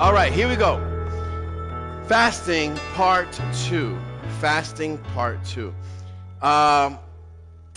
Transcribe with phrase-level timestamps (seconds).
[0.00, 0.78] All right, here we go.
[2.06, 3.28] Fasting part
[3.66, 3.98] two.
[4.40, 5.74] Fasting part two.
[6.40, 6.98] Um,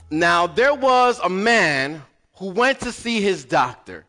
[0.10, 2.02] now, there was a man
[2.38, 4.06] who went to see his doctor.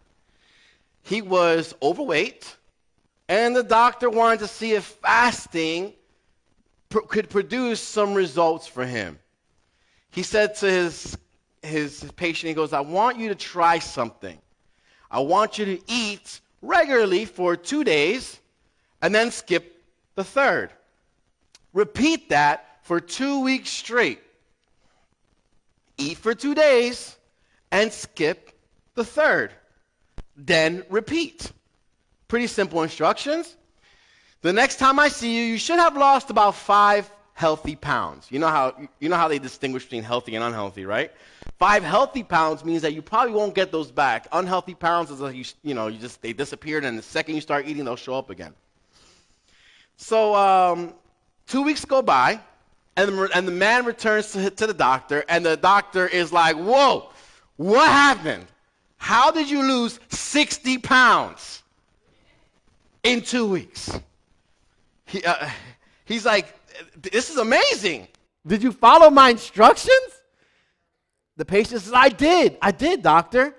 [1.03, 2.57] He was overweight,
[3.29, 5.93] and the doctor wanted to see if fasting
[6.91, 9.19] pr- could produce some results for him.
[10.13, 11.19] He said to his,
[11.63, 14.39] his, his patient, he goes, I want you to try something.
[15.11, 18.41] I want you to eat regularly for two days
[19.03, 19.83] and then skip
[20.15, 20.71] the third.
[21.73, 24.21] Repeat that for two weeks straight.
[25.99, 27.17] Eat for two days
[27.71, 28.51] and skip
[28.95, 29.53] the third.
[30.37, 31.53] Then repeat.
[32.29, 33.57] Pretty simple instructions.
[34.41, 38.29] The next time I see you, you should have lost about five healthy pounds.
[38.31, 41.13] You know how you know how they distinguish between healthy and unhealthy, right?
[41.59, 44.27] Five healthy pounds means that you probably won't get those back.
[44.33, 47.41] Unhealthy pounds is like you, you know, you just they disappeared, and the second you
[47.41, 48.55] start eating, they'll show up again.
[49.97, 50.95] So um,
[51.47, 52.41] two weeks go by,
[52.97, 56.57] and the, and the man returns to, to the doctor, and the doctor is like,
[56.57, 57.11] "Whoa,
[57.57, 58.47] what happened?
[58.97, 61.63] How did you lose 60 pounds
[63.03, 63.99] in two weeks?"
[65.07, 65.49] He, uh,
[66.07, 66.53] he's like,
[66.97, 68.09] "This is amazing.
[68.47, 70.15] Did you follow my instructions?"
[71.37, 72.57] The patient says, I did.
[72.63, 73.57] I did, doctor.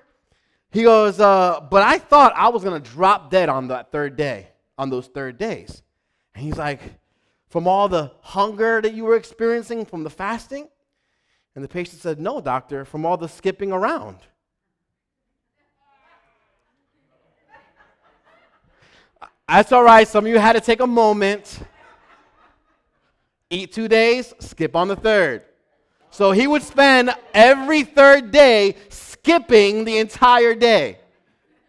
[0.71, 4.15] He goes, uh, but I thought I was going to drop dead on that third
[4.15, 5.81] day, on those third days.
[6.33, 6.81] And he's like,
[7.49, 10.67] from all the hunger that you were experiencing from the fasting?
[11.55, 14.17] And the patient said, no, doctor, from all the skipping around.
[19.47, 20.07] That's all right.
[20.07, 21.59] Some of you had to take a moment.
[23.55, 25.41] Eat two days, skip on the third.
[26.09, 30.99] So he would spend every third day skipping the entire day.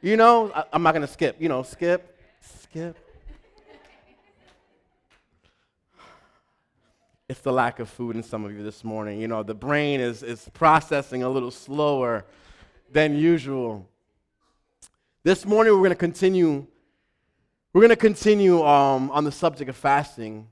[0.03, 1.37] You know, I, am not going to skip.
[1.39, 2.99] You know, skip, skip.
[7.29, 9.21] It's the lack of food in some of you this morning.
[9.21, 12.25] You know, the brain is, is processing a little slower
[12.91, 13.89] than usual.
[15.23, 16.67] This morning, we're going to continue.
[17.73, 20.49] We're going to continue um, on the subject of fasting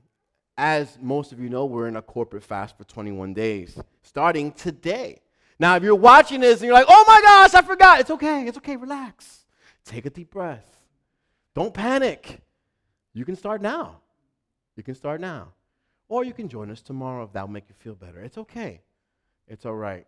[0.57, 5.21] as most of you know, we're in a corporate fast for 21 days, starting today.
[5.59, 8.47] Now, if you're watching this and you're like, oh my gosh, I forgot, it's okay,
[8.47, 9.45] it's okay, relax.
[9.85, 10.79] Take a deep breath.
[11.53, 12.41] Don't panic.
[13.13, 14.01] You can start now.
[14.75, 15.53] You can start now.
[16.09, 18.21] Or you can join us tomorrow if that'll make you feel better.
[18.21, 18.81] It's okay.
[19.47, 20.05] It's all right.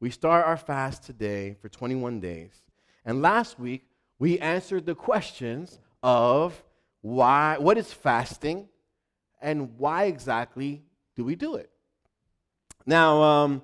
[0.00, 2.52] We start our fast today for 21 days.
[3.04, 3.86] And last week,
[4.18, 6.62] we answered the questions of
[7.02, 8.68] why, what is fasting?
[9.40, 10.82] And why exactly
[11.14, 11.70] do we do it?
[12.84, 13.62] Now, um,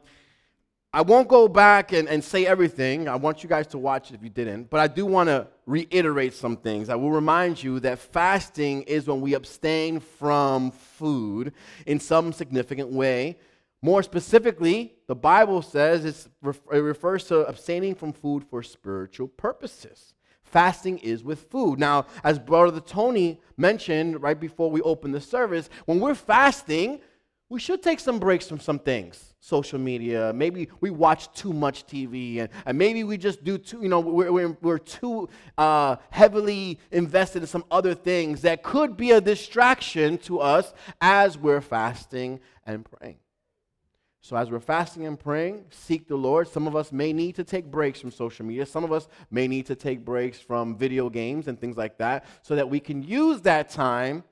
[0.93, 3.09] I won't go back and, and say everything.
[3.09, 5.47] I want you guys to watch it if you didn't, but I do want to
[5.65, 6.89] reiterate some things.
[6.89, 11.55] I will remind you that fasting is when we abstain from food
[11.87, 13.39] in some significant way.
[13.81, 16.29] More specifically, the Bible says it
[16.71, 20.15] refers to abstaining from food for spiritual purposes
[20.53, 21.81] fasting is with food.
[21.81, 27.01] Now, as Brother Tony mentioned right before we opened the service, when we're fasting,
[27.49, 31.85] we should take some breaks from some things social media maybe we watch too much
[31.85, 35.97] tv and, and maybe we just do too you know we're, we're, we're too uh,
[36.11, 41.61] heavily invested in some other things that could be a distraction to us as we're
[41.61, 43.17] fasting and praying
[44.25, 46.47] so, as we're fasting and praying, seek the Lord.
[46.47, 48.65] Some of us may need to take breaks from social media.
[48.65, 52.25] Some of us may need to take breaks from video games and things like that
[52.41, 54.23] so that we can use that time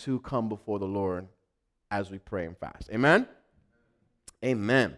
[0.00, 1.26] to come before the Lord
[1.90, 2.90] as we pray and fast.
[2.92, 3.26] Amen?
[4.44, 4.94] Amen.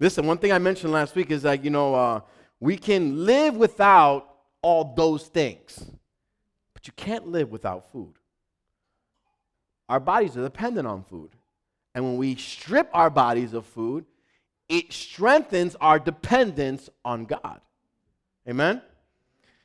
[0.00, 2.20] Listen, one thing I mentioned last week is that, you know, uh,
[2.58, 5.84] we can live without all those things,
[6.72, 8.14] but you can't live without food.
[9.90, 11.32] Our bodies are dependent on food.
[11.96, 14.04] And when we strip our bodies of food,
[14.68, 17.62] it strengthens our dependence on God.
[18.46, 18.82] Amen?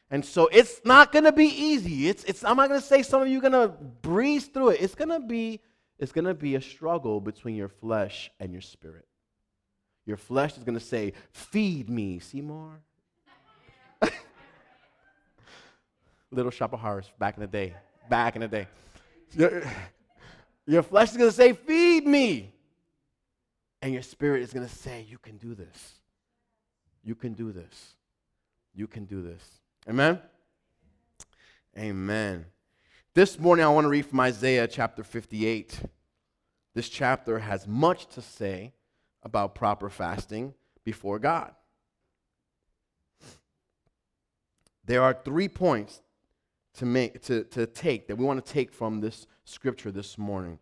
[0.09, 2.07] And so it's not going to be easy.
[2.07, 4.69] It's, it's, I'm not going to say some of you are going to breeze through
[4.69, 4.81] it.
[4.81, 5.59] It's going to be
[5.99, 9.05] it's going to be a struggle between your flesh and your spirit.
[10.05, 12.79] Your flesh is going to say, Feed me, Seymour.
[16.31, 17.75] Little Shop of Horrors back in the day.
[18.09, 18.67] Back in the day.
[20.71, 22.53] Your flesh is going to say, Feed me.
[23.81, 25.95] And your spirit is going to say, You can do this.
[27.03, 27.95] You can do this.
[28.73, 29.43] You can do this.
[29.89, 30.17] Amen?
[31.77, 32.45] Amen.
[33.13, 35.77] This morning, I want to read from Isaiah chapter 58.
[36.73, 38.71] This chapter has much to say
[39.23, 40.53] about proper fasting
[40.85, 41.53] before God.
[44.85, 46.01] There are three points
[46.75, 50.59] to make to, to take that we want to take from this scripture this morning.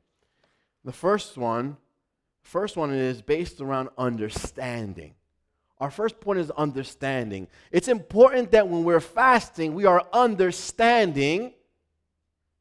[0.84, 1.78] The first one,
[2.42, 5.14] first one is based around understanding.
[5.80, 7.48] Our first point is understanding.
[7.72, 11.54] It's important that when we're fasting, we are understanding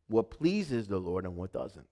[0.06, 1.86] what pleases the Lord and what doesn't.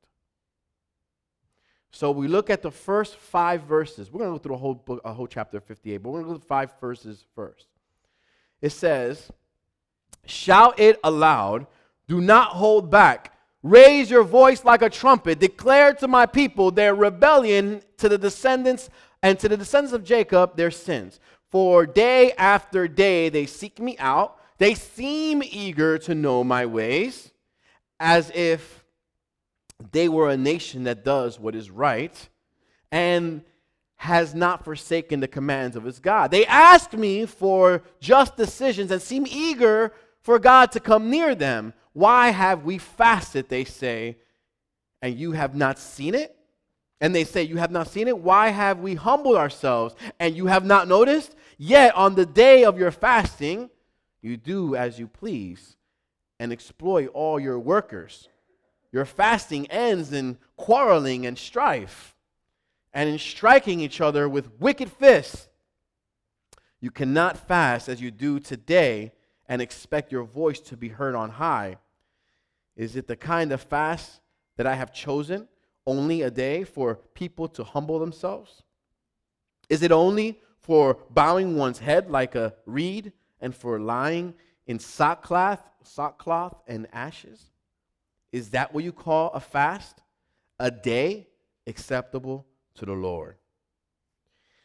[1.90, 4.12] So we look at the first five verses.
[4.12, 6.24] We're going to go through a whole book, a whole chapter 58, but we're going
[6.26, 7.66] to go through five verses first.
[8.60, 9.30] It says,
[10.26, 11.66] Shout it aloud,
[12.06, 13.35] do not hold back.
[13.66, 15.40] Raise your voice like a trumpet.
[15.40, 18.88] Declare to my people their rebellion to the descendants
[19.24, 21.18] and to the descendants of Jacob their sins.
[21.50, 24.38] For day after day they seek me out.
[24.58, 27.32] They seem eager to know my ways,
[27.98, 28.84] as if
[29.90, 32.28] they were a nation that does what is right
[32.92, 33.42] and
[33.96, 36.30] has not forsaken the commands of its God.
[36.30, 39.92] They ask me for just decisions and seem eager
[40.22, 41.74] for God to come near them.
[41.96, 44.18] Why have we fasted, they say,
[45.00, 46.36] and you have not seen it?
[47.00, 48.18] And they say, You have not seen it?
[48.18, 51.34] Why have we humbled ourselves and you have not noticed?
[51.56, 53.70] Yet on the day of your fasting,
[54.20, 55.78] you do as you please
[56.38, 58.28] and exploit all your workers.
[58.92, 62.14] Your fasting ends in quarreling and strife
[62.92, 65.48] and in striking each other with wicked fists.
[66.78, 69.12] You cannot fast as you do today
[69.46, 71.78] and expect your voice to be heard on high.
[72.76, 74.20] Is it the kind of fast
[74.56, 75.48] that I have chosen,
[75.86, 78.62] only a day for people to humble themselves?
[79.68, 84.34] Is it only for bowing one's head like a reed and for lying
[84.66, 87.50] in sackcloth, sackcloth and ashes?
[88.32, 90.02] Is that what you call a fast?
[90.58, 91.28] A day
[91.66, 93.36] acceptable to the Lord.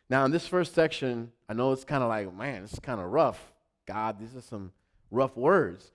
[0.09, 3.09] Now, in this first section, I know it's kind of like, man, it's kind of
[3.09, 3.53] rough.
[3.85, 4.71] God, these are some
[5.09, 5.91] rough words.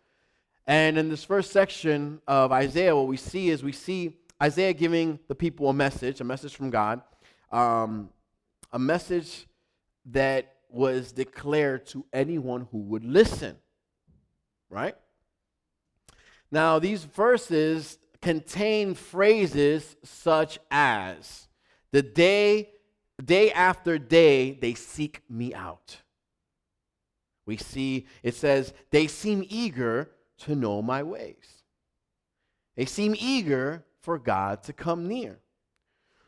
[0.66, 5.20] And in this first section of Isaiah, what we see is we see Isaiah giving
[5.28, 7.02] the people a message, a message from God,
[7.52, 8.10] um,
[8.72, 9.46] a message
[10.06, 13.56] that was declared to anyone who would listen,
[14.68, 14.96] right?
[16.50, 21.48] Now, these verses contain phrases such as
[21.92, 22.70] the day,
[23.24, 25.98] day after day, they seek me out.
[27.46, 31.62] We see it says, they seem eager to know my ways.
[32.76, 35.38] They seem eager for God to come near.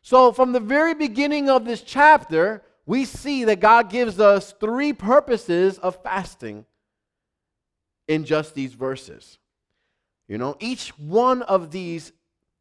[0.02, 4.93] So, from the very beginning of this chapter, we see that God gives us three
[4.93, 6.64] purposes of fasting
[8.06, 9.38] in just these verses.
[10.26, 12.12] You know, each one of these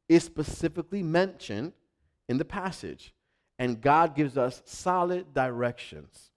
[0.10, 1.74] is specifically mentioned
[2.28, 3.14] in the passage,
[3.58, 6.32] and God gives us solid directions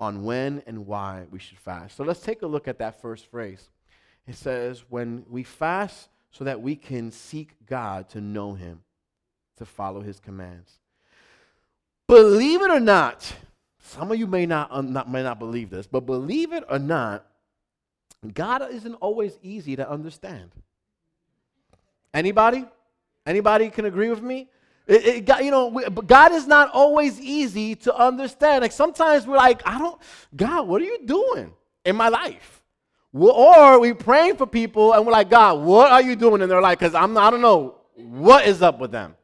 [0.00, 1.96] on when and why we should fast.
[1.96, 3.68] So let's take a look at that first phrase.
[4.28, 8.80] It says, when we fast so that we can seek God to know Him,
[9.56, 10.78] to follow His commands.
[12.06, 13.32] Believe it or not,
[13.80, 17.24] some of you may not, not, may not believe this, but believe it or not,
[18.34, 20.50] God isn't always easy to understand.
[22.12, 22.66] Anybody?
[23.24, 24.48] Anybody can agree with me?
[24.86, 28.62] It, it, you know, we, God is not always easy to understand.
[28.62, 30.00] Like sometimes we're like, I don't,
[30.36, 31.52] God, what are you doing
[31.84, 32.57] in my life?
[33.12, 36.42] Or we praying for people and we're like, God, what are you doing?
[36.42, 39.14] And they're like, because I'm, I don't know what is up with them.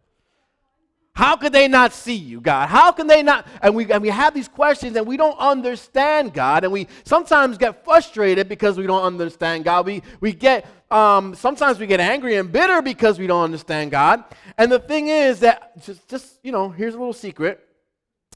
[1.15, 2.69] How could they not see you, God?
[2.69, 3.47] How can they not?
[3.63, 6.65] And we, and we have these questions and we don't understand God.
[6.65, 9.87] And we sometimes get frustrated because we don't understand God.
[9.87, 14.25] We, we get, um, sometimes we get angry and bitter because we don't understand God.
[14.59, 17.61] And the thing is that, just, just, you know, here's a little secret.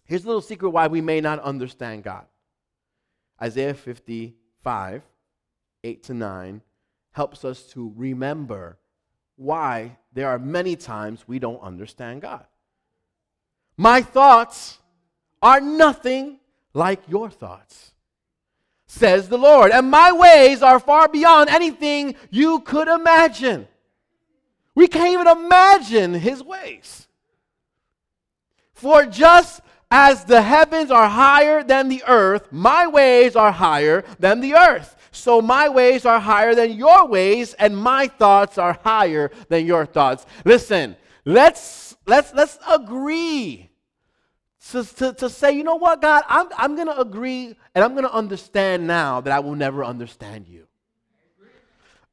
[0.05, 2.27] Here's a little secret why we may not understand God.
[3.43, 5.03] Isaiah 55,
[5.89, 6.63] 8 to 9,
[7.13, 8.79] helps us to remember
[9.37, 12.45] why there are many times we don't understand God.
[13.77, 14.79] My thoughts
[15.43, 16.41] are nothing
[16.75, 17.93] like your thoughts,
[18.87, 19.71] says the Lord.
[19.71, 23.69] And my ways are far beyond anything you could imagine.
[24.75, 27.09] We can't even imagine his ways.
[28.75, 34.41] For just as the heavens are higher than the earth, my ways are higher than
[34.41, 34.97] the earth.
[35.19, 39.85] So my ways are higher than your ways, and my thoughts are higher than your
[39.87, 40.27] thoughts.
[40.45, 43.69] Listen, let's let's let's agree
[44.71, 47.93] to, to, to say, you know what, God, I'm, I'm going to agree and I'm
[47.93, 50.67] going to understand now that I will never understand you.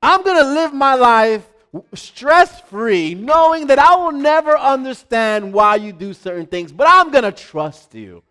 [0.02, 1.46] I'm going to live my life
[1.94, 7.12] stress free, knowing that I will never understand why you do certain things, but I'm
[7.12, 8.24] going to trust you.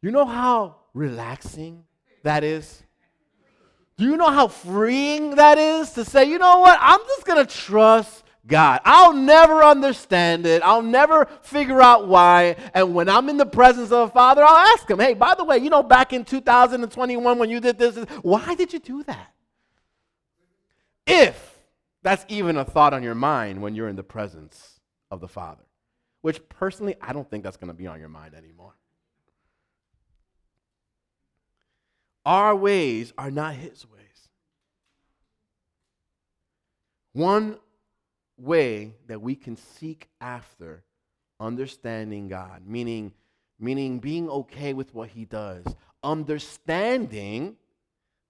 [0.00, 1.82] You know how relaxing
[2.22, 2.83] that is?
[3.96, 6.78] Do you know how freeing that is to say, you know what?
[6.80, 8.80] I'm just going to trust God.
[8.84, 10.62] I'll never understand it.
[10.62, 12.56] I'll never figure out why.
[12.74, 15.44] And when I'm in the presence of the Father, I'll ask him, hey, by the
[15.44, 19.32] way, you know, back in 2021 when you did this, why did you do that?
[21.06, 21.58] If
[22.02, 25.64] that's even a thought on your mind when you're in the presence of the Father,
[26.22, 28.63] which personally, I don't think that's going to be on your mind anymore.
[32.24, 34.28] Our ways are not His ways.
[37.12, 37.58] One
[38.36, 40.82] way that we can seek after
[41.38, 43.12] understanding God, meaning,
[43.60, 45.64] meaning being okay with what He does,
[46.02, 47.56] understanding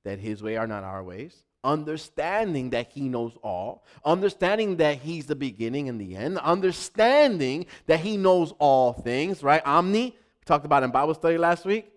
[0.04, 5.26] that His way are not our ways, understanding that He knows all, understanding that He's
[5.26, 9.62] the beginning and the end, understanding that He knows all things, right?
[9.64, 11.90] Omni, we talked about in Bible study last week.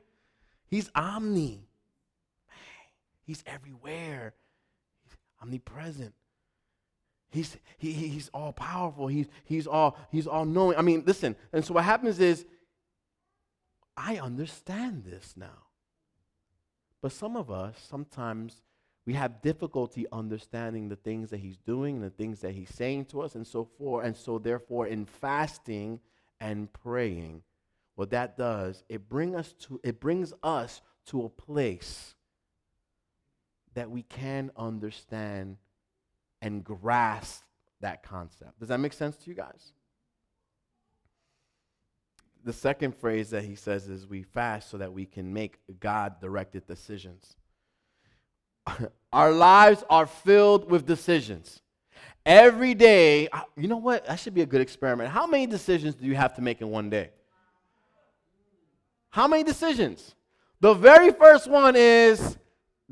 [0.67, 1.66] He's omni.
[3.27, 4.33] He's everywhere.
[5.03, 6.13] He's omnipresent.
[7.29, 9.07] He's, he, he's all powerful.
[9.07, 10.77] He's, he's, all, he's all knowing.
[10.77, 11.35] I mean, listen.
[11.51, 12.45] And so what happens is,
[13.97, 15.65] I understand this now.
[17.01, 18.61] But some of us, sometimes,
[19.05, 23.05] we have difficulty understanding the things that he's doing and the things that he's saying
[23.05, 24.05] to us and so forth.
[24.05, 25.99] And so, therefore, in fasting
[26.39, 27.43] and praying,
[27.95, 32.15] what that does, it, bring us to, it brings us to a place
[33.77, 35.55] that we can understand
[36.41, 37.43] and grasp
[37.79, 38.59] that concept.
[38.59, 39.71] Does that make sense to you guys?
[42.43, 46.19] The second phrase that he says is we fast so that we can make God
[46.19, 47.35] directed decisions.
[49.13, 51.61] Our lives are filled with decisions.
[52.25, 54.07] Every day, you know what?
[54.07, 55.11] That should be a good experiment.
[55.11, 57.11] How many decisions do you have to make in one day?
[59.11, 60.15] How many decisions?
[60.61, 62.39] The very first one is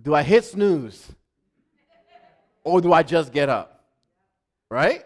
[0.01, 1.11] do I hit snooze?
[2.63, 3.83] Or do I just get up?
[4.69, 5.05] Right?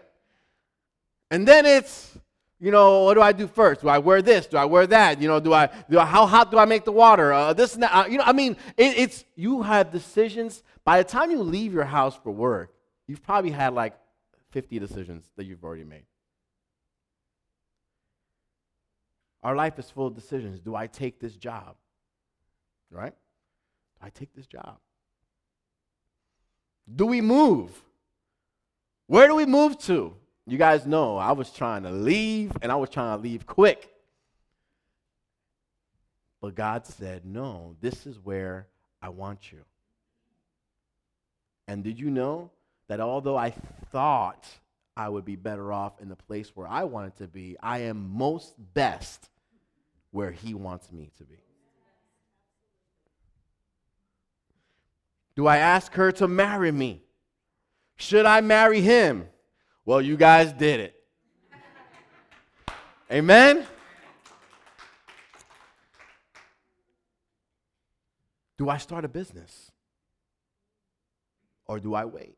[1.30, 2.16] And then it's,
[2.58, 3.82] you know, what do I do first?
[3.82, 4.46] Do I wear this?
[4.46, 5.20] Do I wear that?
[5.20, 7.32] You know, do I, do I how hot do I make the water?
[7.32, 7.92] Uh, this and that.
[7.94, 10.62] Uh, you know, I mean, it, it's, you have decisions.
[10.84, 12.72] By the time you leave your house for work,
[13.06, 13.94] you've probably had like
[14.50, 16.04] 50 decisions that you've already made.
[19.42, 20.60] Our life is full of decisions.
[20.60, 21.76] Do I take this job?
[22.90, 23.14] Right?
[24.00, 24.78] I take this job?
[26.94, 27.70] Do we move?
[29.06, 30.14] Where do we move to?
[30.46, 33.92] You guys know I was trying to leave and I was trying to leave quick.
[36.40, 38.66] But God said, No, this is where
[39.02, 39.60] I want you.
[41.68, 42.50] And did you know
[42.88, 43.50] that although I
[43.92, 44.46] thought
[44.96, 48.10] I would be better off in the place where I wanted to be, I am
[48.10, 49.28] most best
[50.10, 51.49] where He wants me to be?
[55.40, 57.02] Do I ask her to marry me?
[57.96, 59.26] Should I marry him?
[59.86, 61.02] Well, you guys did it.
[63.10, 63.66] Amen?
[68.58, 69.72] Do I start a business?
[71.64, 72.36] Or do I wait?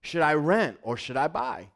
[0.00, 1.68] Should I rent or should I buy?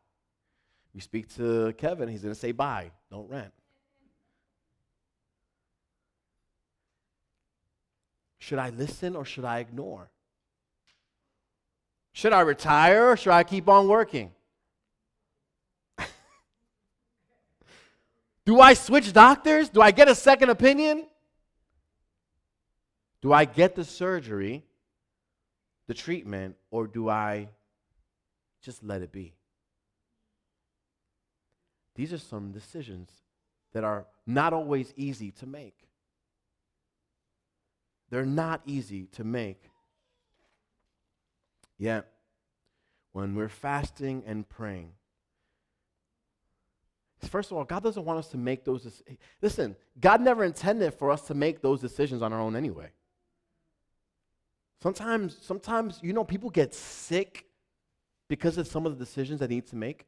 [0.93, 3.53] You speak to Kevin, he's going to say buy, don't rent.
[8.47, 10.09] Should I listen or should I ignore?
[12.13, 14.31] Should I retire or should I keep on working?
[18.45, 19.69] Do I switch doctors?
[19.69, 21.09] Do I get a second opinion?
[23.21, 24.63] Do I get the surgery,
[25.89, 27.49] the treatment, or do I
[28.63, 29.35] just let it be?
[31.97, 33.11] These are some decisions
[33.73, 35.86] that are not always easy to make.
[38.11, 39.71] They're not easy to make.
[41.79, 42.07] Yet,
[43.13, 44.93] when we're fasting and praying,
[47.29, 48.83] first of all, God doesn't want us to make those.
[48.83, 49.19] decisions.
[49.43, 52.91] Listen, God never intended for us to make those decisions on our own anyway.
[54.83, 57.47] Sometimes, sometimes, you know, people get sick
[58.29, 60.07] because of some of the decisions they need to make.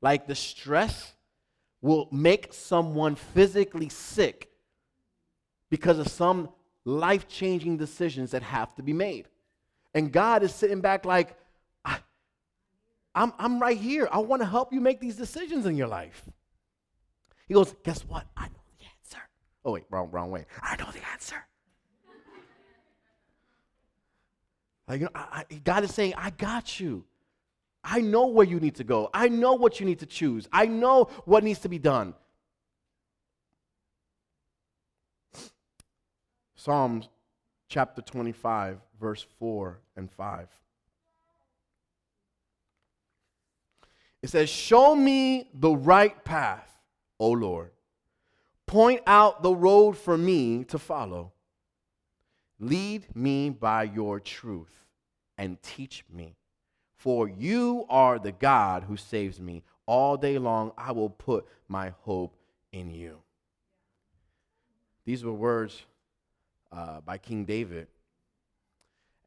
[0.00, 1.12] Like the stress
[1.80, 4.50] will make someone physically sick
[5.70, 6.48] because of some
[6.84, 9.28] life changing decisions that have to be made.
[9.94, 11.36] And God is sitting back like,
[13.14, 14.08] I'm, I'm right here.
[14.10, 16.24] I want to help you make these decisions in your life.
[17.46, 18.26] He goes, Guess what?
[18.36, 19.22] I know the answer.
[19.64, 20.46] Oh, wait, wrong, wrong way.
[20.62, 21.36] I know the answer.
[24.88, 27.04] like, you know, I, I, God is saying, I got you.
[27.84, 29.10] I know where you need to go.
[29.12, 30.48] I know what you need to choose.
[30.52, 32.14] I know what needs to be done.
[36.62, 37.08] Psalms
[37.68, 40.46] chapter 25, verse 4 and 5.
[44.22, 46.70] It says, Show me the right path,
[47.18, 47.72] O Lord.
[48.64, 51.32] Point out the road for me to follow.
[52.60, 54.86] Lead me by your truth
[55.36, 56.36] and teach me.
[56.94, 59.64] For you are the God who saves me.
[59.86, 62.36] All day long I will put my hope
[62.70, 63.18] in you.
[65.04, 65.84] These were words
[66.72, 67.88] uh, by King David.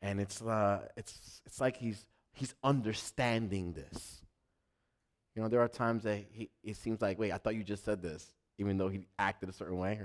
[0.01, 4.21] And it's, uh, it's, it's like he's, he's understanding this.
[5.35, 7.83] You know, there are times that he, it seems like, wait, I thought you just
[7.83, 9.99] said this, even though he acted a certain way.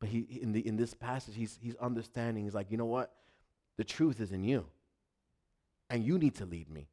[0.00, 2.44] But he, in, the, in this passage, he's, he's understanding.
[2.44, 3.12] He's like, you know what?
[3.76, 4.66] The truth is in you.
[5.90, 6.88] And you need to lead me.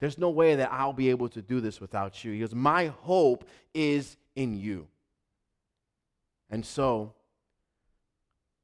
[0.00, 2.32] There's no way that I'll be able to do this without you.
[2.32, 4.88] He goes, My hope is in you.
[6.50, 7.14] And so,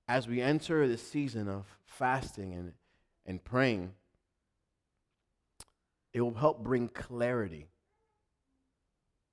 [0.08, 2.72] as we enter this season of fasting and,
[3.26, 3.92] and praying,
[6.14, 7.68] it will help bring clarity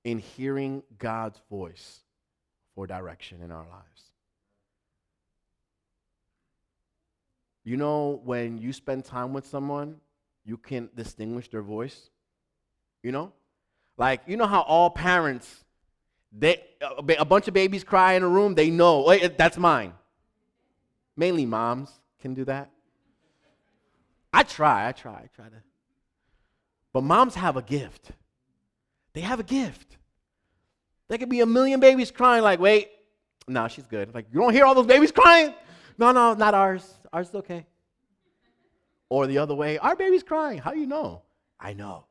[0.04, 2.02] in hearing God's voice
[2.76, 4.02] for direction in our lives.
[7.64, 9.96] You know, when you spend time with someone,
[10.44, 12.10] you can distinguish their voice.
[13.02, 13.32] You know?
[13.98, 15.64] Like, you know how all parents,
[16.38, 16.62] they,
[17.18, 19.94] a bunch of babies cry in a room, they know, that's mine.
[21.18, 22.70] Mainly moms can do that.
[24.34, 25.64] I try, I try, I try to.
[26.92, 28.12] But moms have a gift.
[29.14, 29.98] They have a gift.
[31.08, 32.90] There could be a million babies crying, like, wait,
[33.48, 34.14] no, she's good.
[34.14, 35.54] Like, you don't hear all those babies crying?
[35.98, 37.00] No, no, not ours.
[37.14, 37.66] Ours is okay.
[39.08, 40.58] Or the other way, our baby's crying.
[40.58, 41.22] How do you know?
[41.60, 42.06] I know.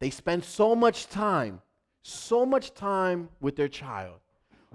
[0.00, 1.60] They spend so much time,
[2.02, 4.20] so much time with their child.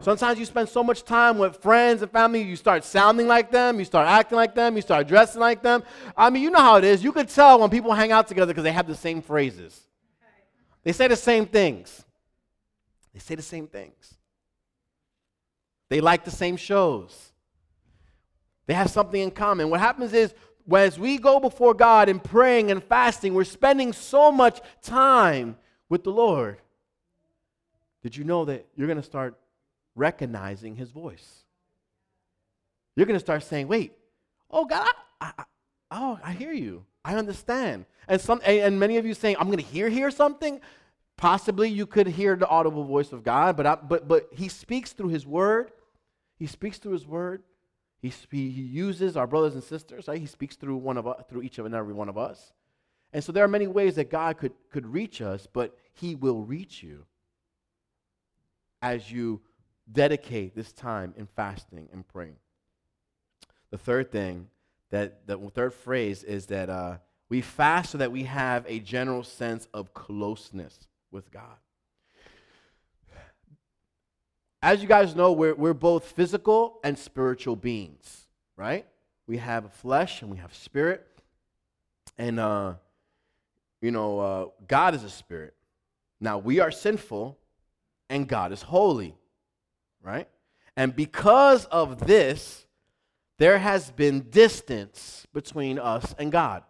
[0.02, 3.80] Sometimes you spend so much time with friends and family, you start sounding like them,
[3.80, 5.84] you start acting like them, you start dressing like them.
[6.18, 7.04] I mean, you know how it is.
[7.04, 9.80] You could tell when people hang out together because they have the same phrases.
[10.84, 12.04] They say the same things.
[13.14, 14.14] They say the same things.
[15.88, 17.32] They like the same shows.
[18.68, 19.70] They have something in common.
[19.70, 20.34] What happens is,
[20.76, 26.04] as we go before God in praying and fasting, we're spending so much time with
[26.04, 26.58] the Lord.
[28.04, 29.36] Did you know that you're going to start
[29.96, 31.44] recognizing His voice?
[32.96, 33.94] You're going to start saying, wait,
[34.50, 34.88] oh, God,
[35.20, 35.44] I, I,
[35.92, 36.86] oh, I hear you.
[37.04, 37.86] I understand.
[38.08, 40.62] And, some, and many of you saying, I'm going to hear, hear something.
[41.18, 44.94] Possibly you could hear the audible voice of God, but, I, but, but He speaks
[44.94, 45.72] through His Word.
[46.38, 47.44] He speaks through His Word.
[48.02, 50.20] He, he uses our brothers and sisters, right?
[50.20, 52.54] He speaks through one of us, through each and every one of us.
[53.14, 56.42] And so there are many ways that God could, could reach us, but He will
[56.42, 57.06] reach you
[58.82, 59.42] as you
[59.92, 62.38] dedicate this time in fasting and praying.
[63.72, 64.48] The third thing,
[64.92, 66.98] that the third phrase is that uh,
[67.30, 71.58] we fast so that we have a general sense of closeness with God
[74.66, 78.26] as you guys know, we're, we're both physical and spiritual beings,
[78.58, 78.88] right?
[79.28, 81.06] We have flesh and we have spirit.
[82.18, 82.74] And, uh,
[83.80, 85.54] you know, uh, God is a spirit.
[86.20, 87.38] Now, we are sinful
[88.10, 89.14] and God is holy,
[90.06, 90.30] right?
[90.78, 92.66] And because of this,
[93.38, 96.64] there has been distance between us and God.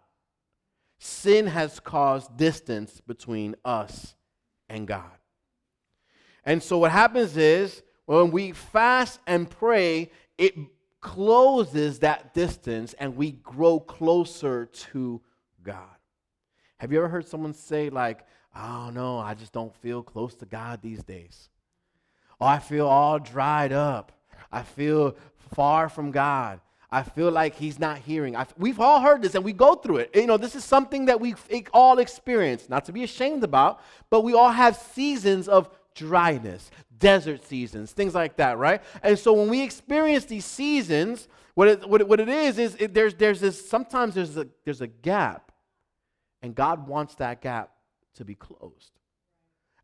[0.98, 4.14] Sin has caused distance between us
[4.68, 5.10] and God.
[6.44, 10.54] And so what happens is when we fast and pray, it
[11.00, 15.20] closes that distance and we grow closer to
[15.62, 15.82] God.
[16.78, 20.34] Have you ever heard someone say, like, I don't know, I just don't feel close
[20.36, 21.48] to God these days?
[22.40, 24.12] Oh, I feel all dried up.
[24.52, 25.16] I feel
[25.54, 26.60] far from God.
[26.90, 28.36] I feel like he's not hearing.
[28.56, 30.10] We've all heard this and we go through it.
[30.14, 31.34] You know, this is something that we
[31.72, 37.44] all experience, not to be ashamed about, but we all have seasons of dryness, desert
[37.44, 38.82] seasons, things like that, right?
[39.02, 42.76] And so when we experience these seasons, what it, what it, what it is, is
[42.78, 45.52] it, there's, there's this, sometimes there's a, there's a gap,
[46.42, 47.70] and God wants that gap
[48.14, 48.95] to be closed.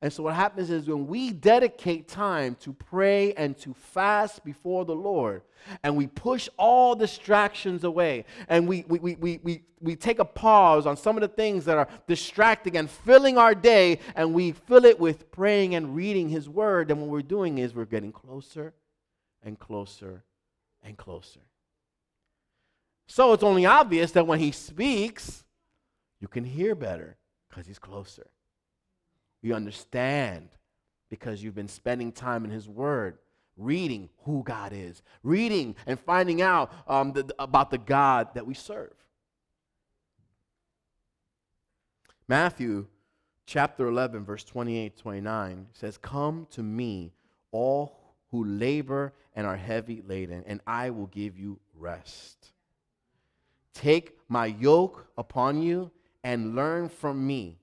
[0.02, 4.84] And so what happens is when we dedicate time to pray and to fast before
[4.84, 5.42] the Lord,
[5.84, 10.24] and we push all distractions away, and we, we, we, we, we, we take a
[10.24, 14.50] pause on some of the things that are distracting and filling our day, and we
[14.50, 18.10] fill it with praying and reading His Word, then what we're doing is we're getting
[18.10, 18.74] closer
[19.40, 20.24] and closer
[20.82, 21.40] and closer.
[23.06, 25.44] So it's only obvious that when He speaks,
[26.20, 28.26] you can hear better because He's closer.
[29.42, 30.48] You understand
[31.10, 33.18] because you've been spending time in His Word.
[33.58, 38.54] reading who God is, reading and finding out um, the, about the God that we
[38.54, 38.94] serve.
[42.26, 42.86] Matthew
[43.44, 47.12] chapter 11, verse 28 29 says, Come to me,
[47.50, 47.98] all
[48.30, 52.52] who labor and are heavy laden, and I will give you rest.
[53.74, 55.90] Take my yoke upon you
[56.24, 57.58] and learn from me,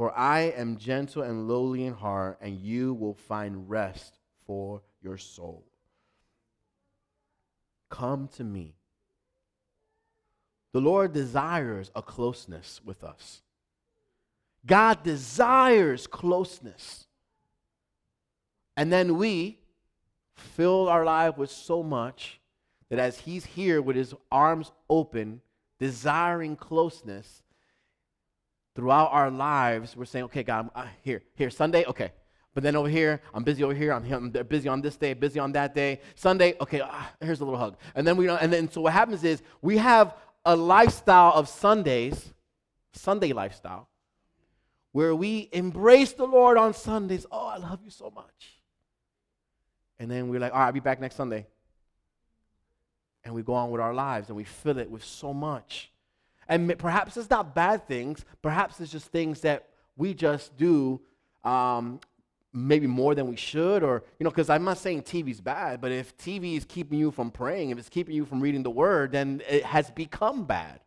[0.00, 5.18] for I am gentle and lowly in heart, and you will find rest for your
[5.18, 5.66] soul.
[7.90, 8.76] Come to me.
[10.72, 13.42] The Lord desires a closeness with us.
[14.64, 17.06] God desires closeness.
[18.78, 19.58] And then we
[20.34, 22.40] fill our life with so much
[22.88, 25.42] that as He's here with His arms open,
[25.78, 27.42] desiring closeness
[28.74, 32.12] throughout our lives, we're saying, okay, God, I'm, uh, here, here, Sunday, okay.
[32.54, 33.92] But then over here, I'm busy over here.
[33.92, 36.00] I'm, I'm busy on this day, busy on that day.
[36.16, 37.76] Sunday, okay, ah, here's a little hug.
[37.94, 42.32] And then we, and then so what happens is we have a lifestyle of Sundays,
[42.92, 43.88] Sunday lifestyle,
[44.92, 47.24] where we embrace the Lord on Sundays.
[47.30, 48.60] Oh, I love you so much.
[50.00, 51.46] And then we're like, all right, I'll be back next Sunday.
[53.22, 55.92] And we go on with our lives and we fill it with so much.
[56.50, 61.00] And perhaps it's not bad things, perhaps it's just things that we just do
[61.44, 62.00] um,
[62.52, 65.92] maybe more than we should or you know because i'm not saying tv's bad but
[65.92, 69.12] if tv is keeping you from praying if it's keeping you from reading the word
[69.12, 70.80] then it has become bad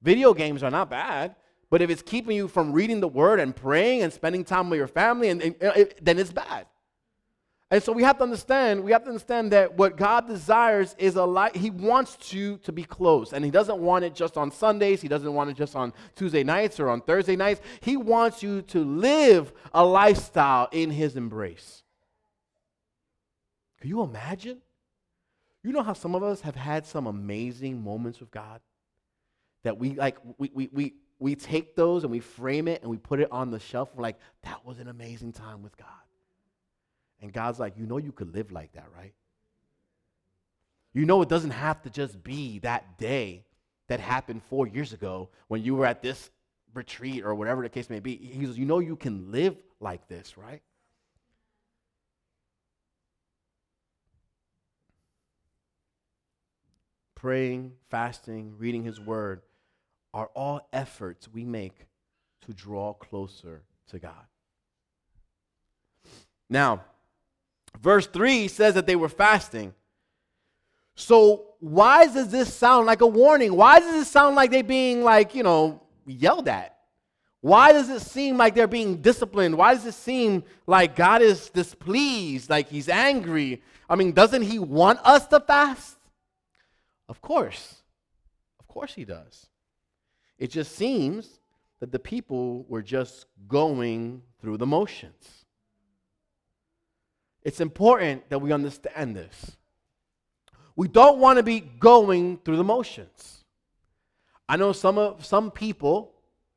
[0.00, 1.36] video games are not bad
[1.70, 4.78] but if it's keeping you from reading the word and praying and spending time with
[4.78, 6.66] your family, and, and it, then it's bad.
[7.68, 11.16] And so we have to understand, we have to understand that what God desires is
[11.16, 13.32] a life, He wants you to be close.
[13.32, 16.44] And He doesn't want it just on Sundays, He doesn't want it just on Tuesday
[16.44, 17.60] nights or on Thursday nights.
[17.80, 21.82] He wants you to live a lifestyle in His embrace.
[23.80, 24.58] Can you imagine?
[25.64, 28.60] You know how some of us have had some amazing moments with God?
[29.64, 32.98] That we like we we we we take those and we frame it and we
[32.98, 33.90] put it on the shelf.
[33.92, 35.88] We're like, that was an amazing time with God.
[37.20, 39.14] And God's like, you know, you could live like that, right?
[40.92, 43.44] You know, it doesn't have to just be that day
[43.88, 46.30] that happened four years ago when you were at this
[46.74, 48.16] retreat or whatever the case may be.
[48.16, 50.62] He says, you know, you can live like this, right?
[57.14, 59.42] Praying, fasting, reading His Word
[60.12, 61.86] are all efforts we make
[62.42, 64.26] to draw closer to God.
[66.48, 66.84] Now,
[67.80, 69.74] verse 3 says that they were fasting.
[70.94, 73.54] So, why does this sound like a warning?
[73.54, 76.76] Why does it sound like they being like, you know, yelled at?
[77.40, 79.56] Why does it seem like they're being disciplined?
[79.56, 83.62] Why does it seem like God is displeased, like he's angry?
[83.88, 85.96] I mean, doesn't he want us to fast?
[87.08, 87.82] Of course.
[88.58, 89.46] Of course he does.
[90.38, 91.40] It just seems
[91.80, 95.35] that the people were just going through the motions.
[97.46, 99.56] It's important that we understand this.
[100.74, 103.44] We don't want to be going through the motions.
[104.48, 106.12] I know some of some people,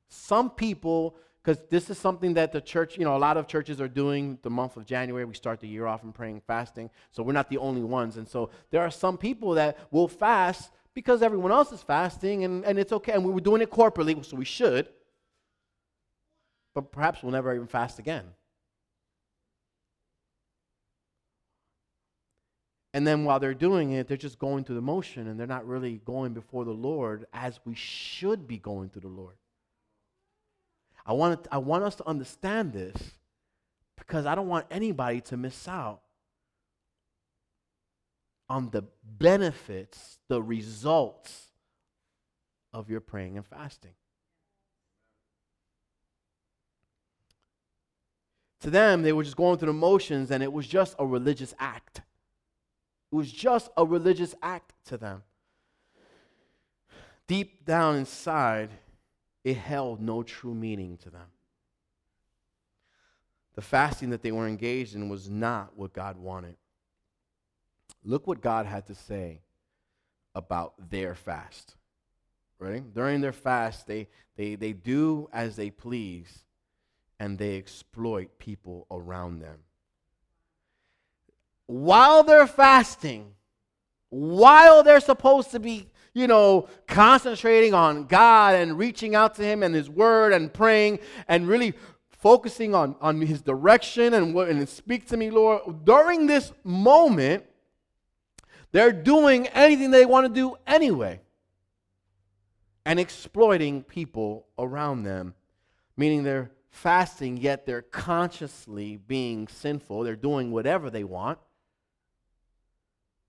[0.08, 3.80] some people, because this is something that the church, you know, a lot of churches
[3.80, 5.25] are doing the month of January.
[5.25, 6.89] We start the year off in praying, fasting.
[7.12, 8.17] So we're not the only ones.
[8.17, 12.65] And so there are some people that will fast because everyone else is fasting and,
[12.65, 13.12] and it's okay.
[13.12, 14.89] And we were doing it corporately, so we should.
[16.73, 18.25] But perhaps we'll never even fast again.
[22.93, 25.67] And then while they're doing it, they're just going through the motion and they're not
[25.67, 29.36] really going before the Lord as we should be going to the Lord.
[31.06, 32.97] I want, I want us to understand this
[33.97, 36.02] because I don't want anybody to miss out
[38.49, 41.49] on the benefits, the results
[42.73, 43.93] of your praying and fasting.
[48.62, 51.54] To them, they were just going through the motions and it was just a religious
[51.60, 52.02] act.
[53.12, 55.24] It was just a religious act to them.
[57.28, 58.69] Deep down inside,
[59.43, 61.28] it held no true meaning to them.
[63.56, 66.56] The fasting that they were engaged in was not what God wanted.
[68.04, 69.41] Look what God had to say
[70.34, 71.76] about their fast.
[72.58, 72.84] Right?
[72.93, 76.45] During their fast, they, they, they do as they please
[77.19, 79.60] and they exploit people around them.
[81.70, 83.36] While they're fasting,
[84.10, 89.62] while they're supposed to be, you know, concentrating on God and reaching out to Him
[89.62, 91.76] and His Word and praying and really
[92.10, 95.86] focusing on, on his direction and and speak to me, Lord.
[95.86, 97.46] During this moment,
[98.72, 101.22] they're doing anything they want to do anyway.
[102.84, 105.36] And exploiting people around them.
[105.96, 110.02] Meaning they're fasting, yet they're consciously being sinful.
[110.02, 111.38] They're doing whatever they want.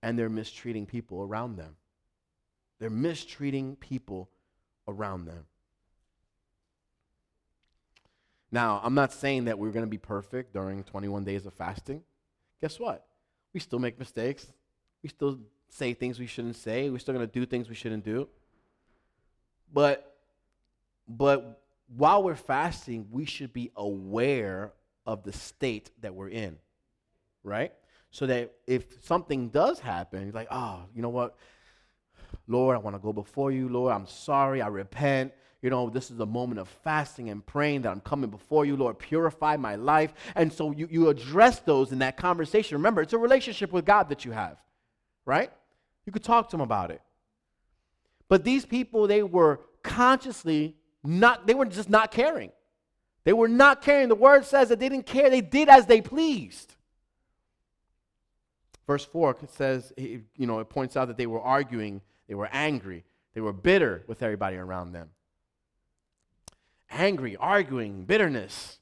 [0.03, 1.77] And they're mistreating people around them.
[2.79, 4.31] They're mistreating people
[4.89, 5.47] around them.
[8.53, 12.03] Now, I'm not saying that we're going to be perfect during 21 days of fasting.
[12.61, 13.07] Guess what?
[13.53, 14.47] We still make mistakes.
[15.03, 16.91] We still say things we shouldn't say.
[16.91, 18.29] We're still going to do things we shouldn't do.
[19.73, 20.07] But
[21.09, 21.61] but
[21.97, 24.73] while we're fasting, we should be aware
[25.07, 26.57] of the state that we're in.
[27.43, 27.73] Right?
[28.11, 31.37] So that if something does happen, like, oh, you know what?
[32.49, 33.69] Lord, I want to go before you.
[33.69, 34.61] Lord, I'm sorry.
[34.61, 38.31] I repent you know, this is a moment of fasting and praying that I'm coming
[38.31, 40.15] before you, Lord, purify my life.
[40.35, 42.79] And so you, you address those in that conversation.
[42.79, 44.57] Remember, it's a relationship with God that you have,
[45.27, 45.53] right?
[46.07, 47.03] You could talk to them about it.
[48.29, 52.53] But these people, they were consciously not, they were just not caring.
[53.25, 54.09] They were not caring.
[54.09, 56.75] The word says that they didn't care, they did as they pleased.
[58.91, 63.05] Verse 4 says, you know, it points out that they were arguing, they were angry,
[63.35, 65.11] they were bitter with everybody around them
[66.91, 68.81] angry, arguing, bitterness.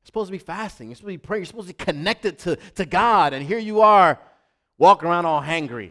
[0.00, 0.90] You're supposed to be fasting.
[0.90, 1.40] You're supposed to be praying.
[1.40, 3.32] You're supposed to be connected to, to God.
[3.32, 4.20] And here you are
[4.78, 5.90] walking around all hangry.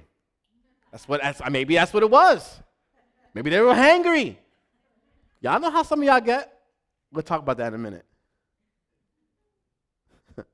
[0.93, 2.61] That's what that's, maybe that's what it was.
[3.33, 4.37] Maybe they were hangry.
[5.41, 6.57] Y'all know how some of y'all get?
[7.11, 8.05] We'll talk about that in a minute.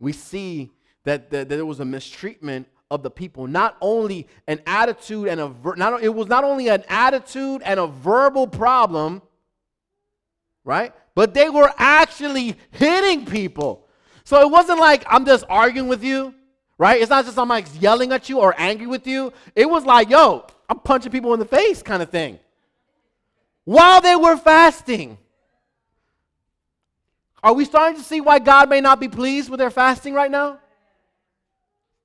[0.00, 0.72] we see
[1.06, 3.46] that, that, that there was a mistreatment of the people.
[3.46, 7.80] Not only an attitude and a ver- not, it was not only an attitude and
[7.80, 9.22] a verbal problem,
[10.64, 10.92] right?
[11.14, 13.86] But they were actually hitting people.
[14.24, 16.34] So it wasn't like I'm just arguing with you,
[16.76, 17.00] right?
[17.00, 19.32] It's not just I'm like yelling at you or angry with you.
[19.54, 22.38] It was like, yo, I'm punching people in the face kind of thing.
[23.64, 25.18] While they were fasting.
[27.44, 30.30] Are we starting to see why God may not be pleased with their fasting right
[30.30, 30.58] now?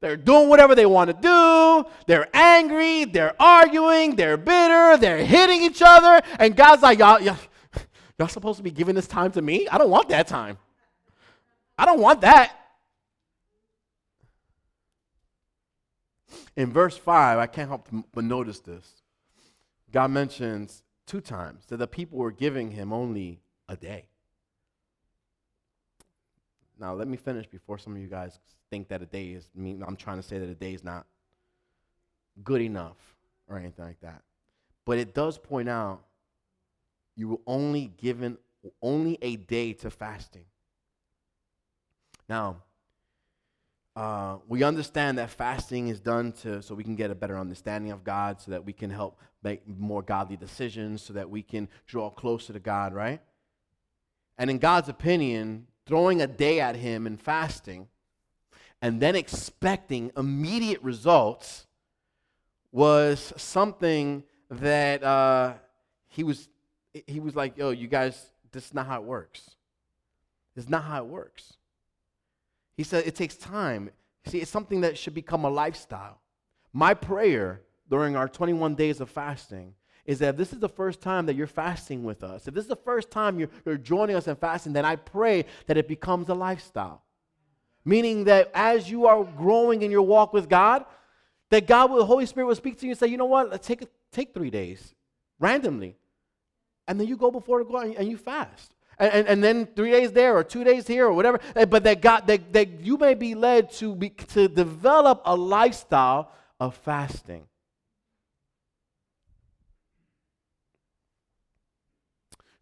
[0.02, 1.90] They're doing whatever they want to do.
[2.08, 3.06] They're angry.
[3.06, 4.16] They're arguing.
[4.16, 4.98] They're bitter.
[4.98, 6.22] They're hitting each other.
[6.40, 7.38] And God's like, y'all, y'all,
[8.18, 9.68] y'all supposed to be giving this time to me?
[9.70, 10.58] I don't want that time.
[11.78, 12.58] I don't want that.
[16.56, 19.04] In verse 5, I can't help but notice this.
[19.92, 24.11] God mentions two times that the people were giving him only a day.
[26.82, 28.40] Now, let me finish before some of you guys
[28.72, 31.06] think that a day is, I'm trying to say that a day is not
[32.44, 32.98] good enough
[33.48, 34.24] or anything like that.
[34.84, 36.02] But it does point out
[37.16, 38.40] you were only given
[38.82, 40.46] only a day to fasting.
[42.28, 42.64] Now,
[43.96, 47.92] uh, we understand that fasting is done to so we can get a better understanding
[47.92, 51.68] of God, so that we can help make more godly decisions, so that we can
[51.86, 53.22] draw closer to God, right?
[54.38, 57.88] And in God's opinion, throwing a day at Him and fasting
[58.82, 61.68] and then expecting immediate results
[62.72, 65.54] was something that uh,
[66.08, 66.50] he was
[67.08, 69.52] he was like, "Yo, you guys, this is not how it works.
[70.56, 71.54] this is not how it works."
[72.76, 73.92] He said it takes time.
[74.26, 76.20] See, it's something that should become a lifestyle.
[76.74, 79.74] My prayer during our 21 days of fasting
[80.06, 82.64] is that if this is the first time that you're fasting with us, if this
[82.64, 85.88] is the first time you're, you're joining us in fasting, then I pray that it
[85.88, 87.04] becomes a lifestyle.
[87.86, 90.86] Meaning that as you are growing in your walk with God,
[91.50, 93.50] that God will, the Holy Spirit will speak to you and say, you know what,
[93.50, 94.96] let's take, take three days
[95.40, 95.98] randomly.
[96.88, 98.72] And then you go before the God and, you fast.
[98.98, 101.40] And, and, and, then three days there or two days here or whatever.
[101.54, 106.32] But that God that, that you may be led to be to develop a lifestyle
[106.60, 107.48] of fasting.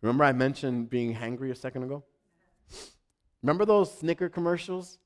[0.02, 2.04] Remember I mentioned being hangry a second ago?
[3.42, 5.00] Remember those Snicker commercials?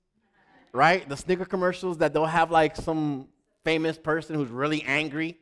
[0.74, 1.08] right?
[1.08, 3.28] The Snicker commercials that they'll have like some
[3.64, 5.38] famous person who's really angry,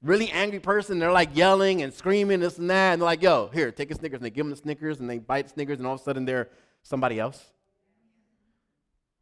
[0.00, 0.98] really angry person.
[0.98, 3.94] They're like yelling and screaming this and that, and they're like, "Yo, here, take a
[3.94, 6.04] Snickers." And they give them the Snickers, and they bite Snickers, and all of a
[6.04, 6.48] sudden they're
[6.82, 7.44] somebody else.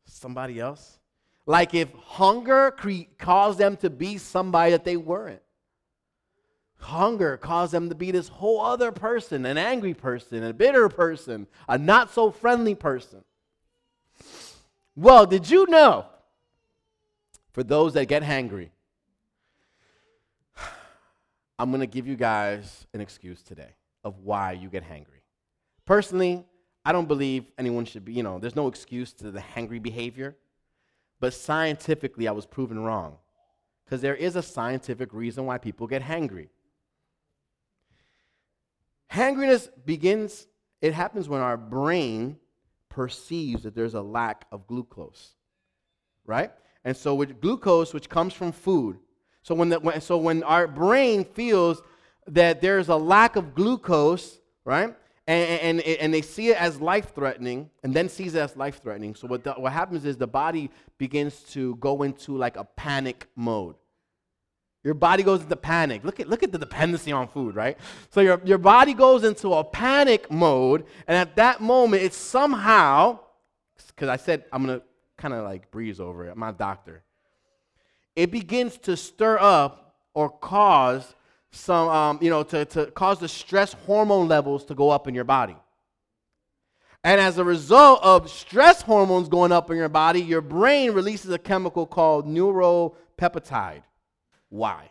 [0.04, 0.98] Somebody else.
[1.46, 5.42] Like if hunger cre- caused them to be somebody that they weren't.
[6.84, 11.46] Hunger caused them to be this whole other person, an angry person, a bitter person,
[11.68, 13.24] a not so friendly person.
[14.94, 16.06] Well, did you know?
[17.52, 18.70] For those that get hangry,
[21.58, 25.22] I'm going to give you guys an excuse today of why you get hangry.
[25.86, 26.44] Personally,
[26.84, 30.36] I don't believe anyone should be, you know, there's no excuse to the hangry behavior.
[31.20, 33.16] But scientifically, I was proven wrong.
[33.84, 36.48] Because there is a scientific reason why people get hangry.
[39.08, 40.46] Hangriness begins,
[40.80, 42.36] it happens when our brain
[42.88, 45.34] perceives that there's a lack of glucose,
[46.24, 46.52] right?
[46.84, 48.98] And so, with glucose, which comes from food,
[49.42, 51.82] so when, the, when, so when our brain feels
[52.26, 54.94] that there's a lack of glucose, right?
[55.26, 58.82] And, and, and they see it as life threatening and then sees it as life
[58.82, 59.14] threatening.
[59.14, 63.26] So, what, the, what happens is the body begins to go into like a panic
[63.36, 63.76] mode.
[64.84, 66.04] Your body goes into panic.
[66.04, 67.78] Look at, look at the dependency on food, right?
[68.10, 73.18] So, your, your body goes into a panic mode, and at that moment, it's somehow,
[73.88, 74.84] because I said I'm going to
[75.16, 77.02] kind of like breeze over it, I'm not a doctor.
[78.14, 81.14] It begins to stir up or cause
[81.50, 85.14] some, um, you know, to, to cause the stress hormone levels to go up in
[85.14, 85.56] your body.
[87.02, 91.30] And as a result of stress hormones going up in your body, your brain releases
[91.30, 93.82] a chemical called neuropeptide.
[94.54, 94.88] Y?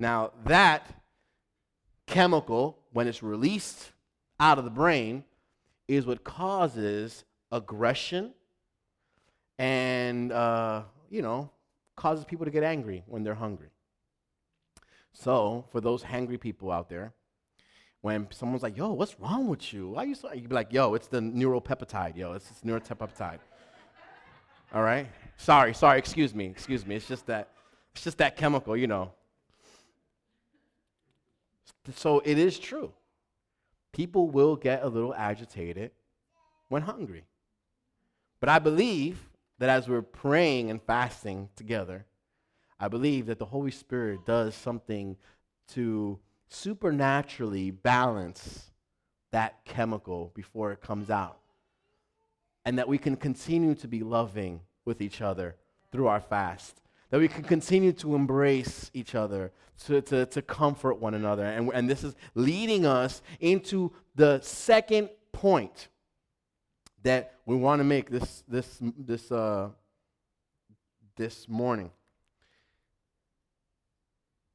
[0.00, 0.84] Now, that
[2.08, 3.92] chemical, when it's released
[4.40, 5.22] out of the brain,
[5.86, 8.32] is what causes aggression
[9.60, 11.50] and, uh, you know,
[11.94, 13.68] causes people to get angry when they're hungry.
[15.12, 17.14] So, for those hangry people out there,
[18.00, 19.90] when someone's like, yo, what's wrong with you?
[19.90, 20.32] Why are you so?
[20.32, 23.38] You'd be like, yo, it's the neuropeptide, yo, it's this neuropeptide.
[24.74, 25.06] All right?
[25.36, 26.96] Sorry, sorry, excuse me, excuse me.
[26.96, 27.50] It's just that,
[27.96, 29.10] it's just that chemical, you know.
[31.94, 32.92] So it is true.
[33.92, 35.92] People will get a little agitated
[36.68, 37.24] when hungry.
[38.38, 42.04] But I believe that as we're praying and fasting together,
[42.78, 45.16] I believe that the Holy Spirit does something
[45.68, 46.18] to
[46.50, 48.72] supernaturally balance
[49.30, 51.38] that chemical before it comes out.
[52.66, 55.56] And that we can continue to be loving with each other
[55.90, 56.82] through our fast.
[57.10, 59.52] That we can continue to embrace each other,
[59.86, 61.44] to, to, to comfort one another.
[61.44, 65.88] And, and this is leading us into the second point
[67.02, 69.68] that we want to make this, this, this, uh,
[71.16, 71.90] this morning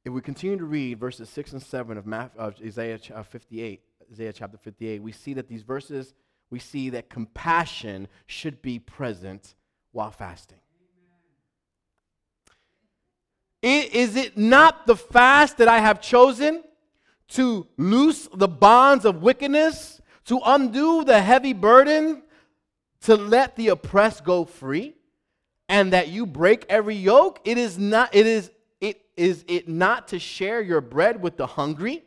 [0.04, 3.80] if we continue to read verses 6 and 7 of, Matthew, of Isaiah uh, 58,
[4.10, 6.14] Isaiah chapter 58, we see that these verses,
[6.50, 9.54] we see that compassion should be present
[9.92, 10.58] while fasting.
[13.62, 16.64] Is it not the fast that I have chosen
[17.28, 22.22] to loose the bonds of wickedness, to undo the heavy burden,
[23.02, 24.94] to let the oppressed go free,
[25.68, 27.40] and that you break every yoke?
[27.44, 28.50] It is not, it is
[29.16, 32.04] is it not to share your bread with the hungry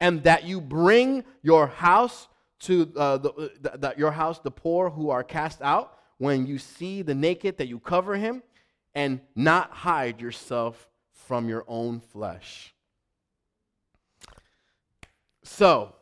[0.00, 2.28] and that you bring your house
[2.60, 6.46] to uh, the, uh, the, the, your house the poor who are cast out when
[6.46, 8.42] you see the naked that you cover him
[8.94, 12.74] and not hide yourself from your own flesh
[15.42, 15.94] so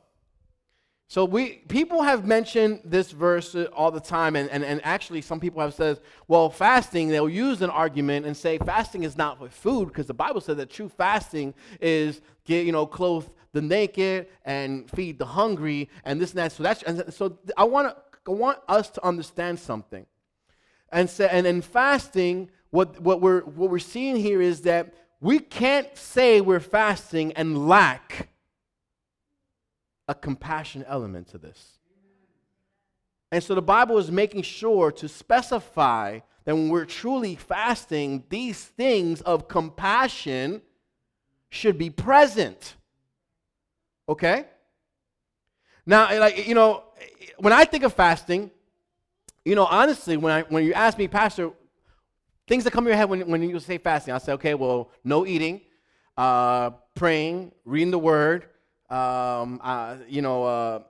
[1.11, 5.41] so we people have mentioned this verse all the time, and, and, and actually some
[5.41, 9.51] people have said, well, fasting, they'll use an argument and say fasting is not with
[9.51, 14.27] food, because the Bible says that true fasting is get, you know, clothe the naked
[14.45, 16.53] and feed the hungry and this and that.
[16.53, 17.97] So that's and so I want
[18.27, 20.05] I want us to understand something.
[20.93, 25.39] And say and in fasting, what, what we're what we're seeing here is that we
[25.39, 28.29] can't say we're fasting and lack
[30.07, 31.79] a compassion element to this.
[33.31, 38.65] And so the Bible is making sure to specify that when we're truly fasting, these
[38.65, 40.63] things of compassion
[41.51, 42.77] should be present.
[44.09, 44.47] Okay?
[45.85, 48.51] Now, eh, like, you know, eh, when I think of fasting,
[49.45, 51.51] you know, honestly, when, I, when you ask me, Pastor,
[52.49, 54.91] things that come to your head when, when you say fasting, I say, okay, well,
[55.05, 55.61] no eating,
[56.17, 58.47] uh, praying, reading the word,
[58.91, 60.83] um, uh, you know, uh,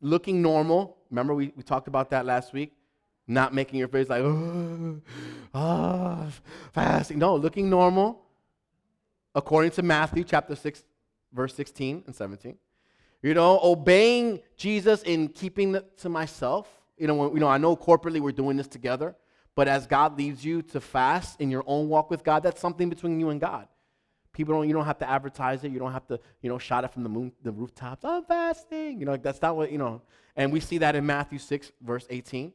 [0.00, 0.96] looking normal.
[1.10, 2.72] Remember, we, we talked about that last week?
[3.28, 5.00] Not making your face like, oh,
[5.54, 6.28] oh,
[6.72, 7.18] fasting.
[7.18, 8.22] No, looking normal,
[9.34, 10.82] according to Matthew chapter 6,
[11.32, 12.56] verse 16 and 17.
[13.22, 16.68] You know, obeying Jesus in keeping to myself.
[16.96, 19.14] You know, you know, I know corporately we're doing this together,
[19.56, 22.90] but as God leads you to fast in your own walk with God, that's something
[22.90, 23.66] between you and God.
[24.32, 25.72] People don't, you don't have to advertise it.
[25.72, 28.04] You don't have to, you know, shout it from the moon, the rooftops.
[28.04, 29.00] I'm fasting.
[29.00, 30.02] You know, that's not what, you know.
[30.36, 32.52] And we see that in Matthew 6, verse 18.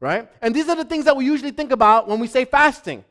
[0.00, 0.30] Right?
[0.40, 3.04] And these are the things that we usually think about when we say fasting.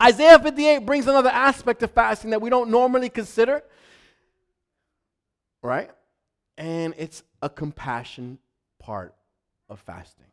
[0.00, 3.62] Isaiah 58 brings another aspect of fasting that we don't normally consider.
[5.62, 5.90] Right?
[6.58, 8.38] And it's a compassion
[8.78, 9.14] part
[9.70, 10.26] of fasting.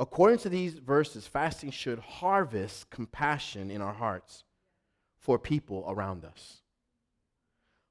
[0.00, 4.44] According to these verses, fasting should harvest compassion in our hearts
[5.18, 6.62] for people around us.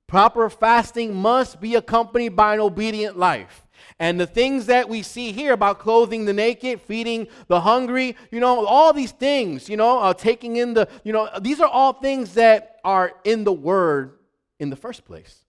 [0.07, 3.67] Proper fasting must be accompanied by an obedient life.
[3.99, 8.39] And the things that we see here about clothing the naked, feeding the hungry, you
[8.39, 11.93] know, all these things, you know, uh, taking in the, you know, these are all
[11.93, 14.17] things that are in the Word
[14.59, 15.45] in the first place.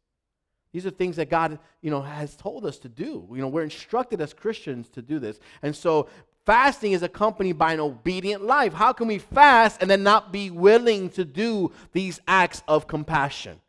[0.73, 3.27] These are things that God, you know, has told us to do.
[3.33, 5.41] You know, we're instructed as Christians to do this.
[5.63, 6.09] And so
[6.51, 8.73] fasting is accompanied by an obedient life.
[8.73, 13.61] How can we fast and then not be willing to do these acts of compassion?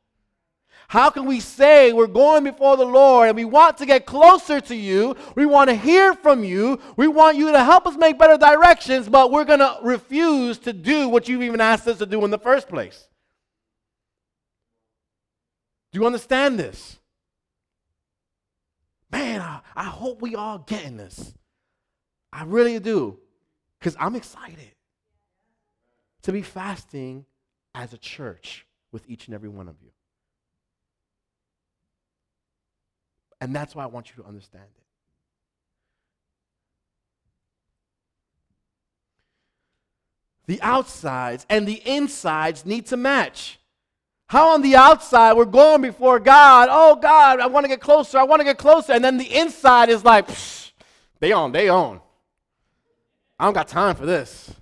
[0.88, 4.60] How can we say we're going before the Lord and we want to get closer
[4.62, 5.16] to you?
[5.36, 6.80] We want to hear from you.
[6.98, 10.74] We want you to help us make better directions, but we're going to refuse to
[10.74, 13.08] do what you've even asked us to do in the first place.
[15.94, 16.98] Do you understand this?
[19.12, 21.36] Man, I, I hope we all getting this.
[22.34, 23.20] I really do.
[23.80, 24.72] Because I'm excited
[26.22, 27.26] to be fasting
[27.74, 29.90] as a church with each and every one of you.
[33.40, 34.84] And that's why I want you to understand it.
[40.46, 43.58] The outsides and the insides need to match.
[44.28, 48.18] How on the outside we're going before God, oh God, I want to get closer,
[48.18, 50.30] I want to get closer, and then the inside is like,
[51.20, 52.00] they on, they on.
[53.42, 54.54] I don't got time for this.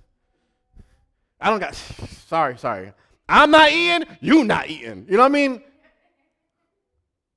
[1.38, 2.94] I don't got, sorry, sorry.
[3.28, 5.04] I'm not eating, you not eating.
[5.06, 5.62] You know what I mean?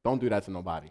[0.06, 0.90] Don't do that to nobody.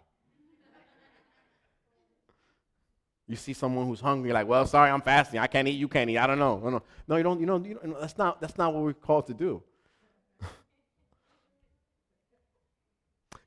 [3.27, 5.39] You see someone who's hungry, like, well, sorry, I'm fasting.
[5.39, 5.71] I can't eat.
[5.71, 6.19] You can't eat.
[6.19, 6.59] I don't know.
[6.59, 7.39] No, no, no you don't.
[7.39, 8.39] You know, you don't, that's not.
[8.39, 9.63] That's not what we're called to do.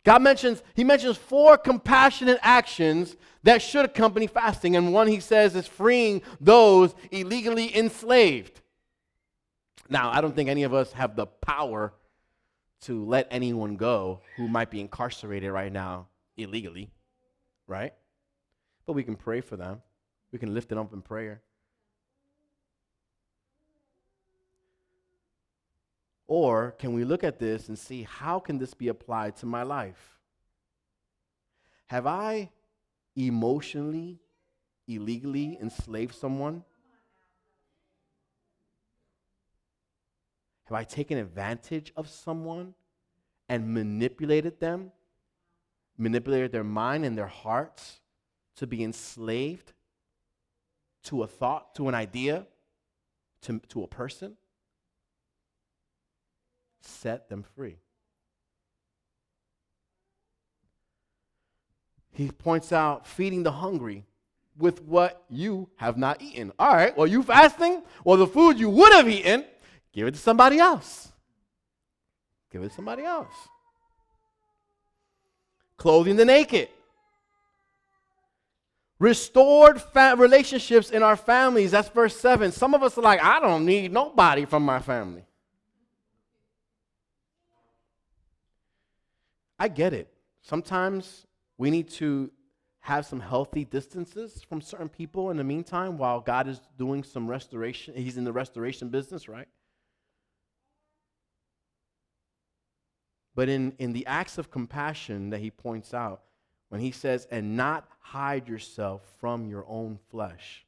[0.07, 0.63] God mentions.
[0.75, 6.23] He mentions four compassionate actions that should accompany fasting, and one he says is freeing
[6.41, 8.61] those illegally enslaved.
[9.89, 11.93] Now, I don't think any of us have the power
[12.83, 16.93] to let anyone go who might be incarcerated right now illegally,
[17.67, 17.93] right?
[18.87, 19.83] But we can pray for them.
[20.31, 21.43] We can lift it up in prayer.
[26.27, 29.62] Or can we look at this and see how can this be applied to my
[29.62, 30.18] life?
[31.87, 32.51] Have I
[33.14, 34.18] emotionally,
[34.89, 36.64] illegally enslaved someone?
[40.64, 42.74] Have I taken advantage of someone
[43.49, 44.91] and manipulated them?
[45.97, 48.01] Manipulated their mind and their hearts?
[48.57, 49.72] to be enslaved
[51.05, 52.47] to a thought, to an idea,
[53.43, 54.37] to, to a person,
[56.87, 57.76] set them free.
[62.12, 64.05] He points out feeding the hungry
[64.57, 66.53] with what you have not eaten.
[66.59, 67.82] All right, well, you fasting?
[68.05, 69.45] Well, the food you would have eaten,
[69.93, 71.12] give it to somebody else.
[72.51, 73.34] Give it to somebody else.
[75.76, 76.68] Clothing the naked
[78.99, 81.70] restored fa- relationships in our families.
[81.70, 82.53] That's verse 7.
[82.53, 85.24] Some of us are like, I don't need nobody from my family.
[89.59, 90.13] I get it.
[90.43, 91.27] Sometimes
[91.59, 92.31] we need to
[92.81, 97.27] have some healthy distances from certain people in the meantime while God is doing some
[97.27, 97.95] restoration.
[97.95, 99.49] He's in the restoration business, right?
[103.35, 106.23] But in, in the acts of compassion that he points out,
[106.69, 110.67] when he says, and not hide yourself from your own flesh.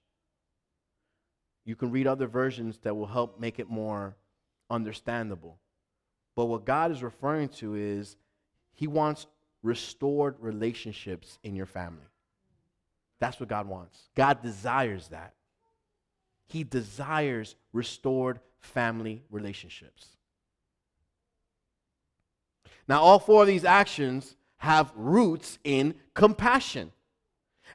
[1.64, 4.16] You can read other versions that will help make it more
[4.70, 5.58] understandable.
[6.36, 8.16] But what God is referring to is
[8.78, 9.26] he wants
[9.64, 12.06] restored relationships in your family.
[13.18, 13.98] That's what God wants.
[14.14, 15.34] God desires that.
[16.46, 20.06] He desires restored family relationships.
[22.86, 26.92] Now, all four of these actions have roots in compassion.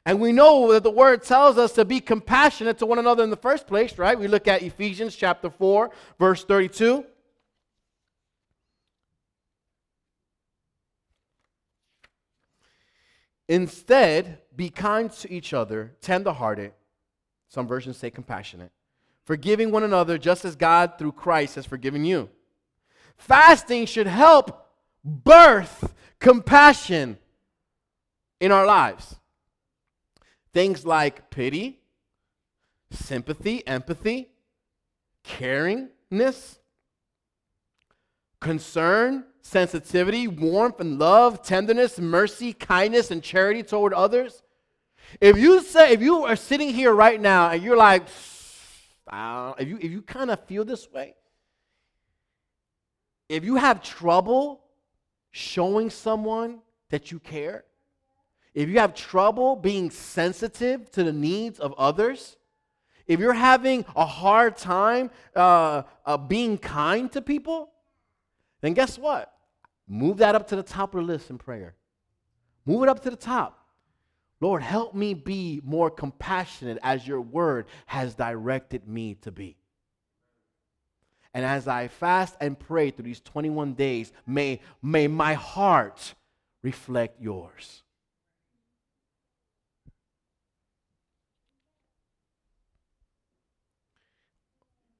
[0.06, 3.28] And we know that the word tells us to be compassionate to one another in
[3.28, 4.18] the first place, right?
[4.18, 7.04] We look at Ephesians chapter 4, verse 32.
[13.48, 16.72] Instead, be kind to each other, tenderhearted.
[17.48, 18.72] Some versions say compassionate,
[19.24, 22.30] forgiving one another just as God through Christ has forgiven you.
[23.16, 24.66] Fasting should help
[25.04, 27.18] birth compassion
[28.40, 29.16] in our lives.
[30.52, 31.80] Things like pity,
[32.90, 34.30] sympathy, empathy,
[35.24, 36.58] caringness,
[38.40, 44.42] concern, sensitivity, warmth, and love, tenderness, mercy, kindness, and charity toward others.
[45.20, 48.04] If you say, if you are sitting here right now and you're like,
[49.12, 51.14] if you if you kind of feel this way,
[53.28, 54.64] if you have trouble
[55.30, 57.64] showing someone that you care,
[58.54, 62.38] if you have trouble being sensitive to the needs of others,
[63.06, 67.70] if you're having a hard time uh, uh, being kind to people,
[68.62, 69.33] then guess what?
[69.86, 71.74] Move that up to the top of the list in prayer.
[72.64, 73.68] Move it up to the top.
[74.40, 79.56] Lord, help me be more compassionate as your word has directed me to be.
[81.32, 86.14] And as I fast and pray through these 21 days, may, may my heart
[86.62, 87.82] reflect yours.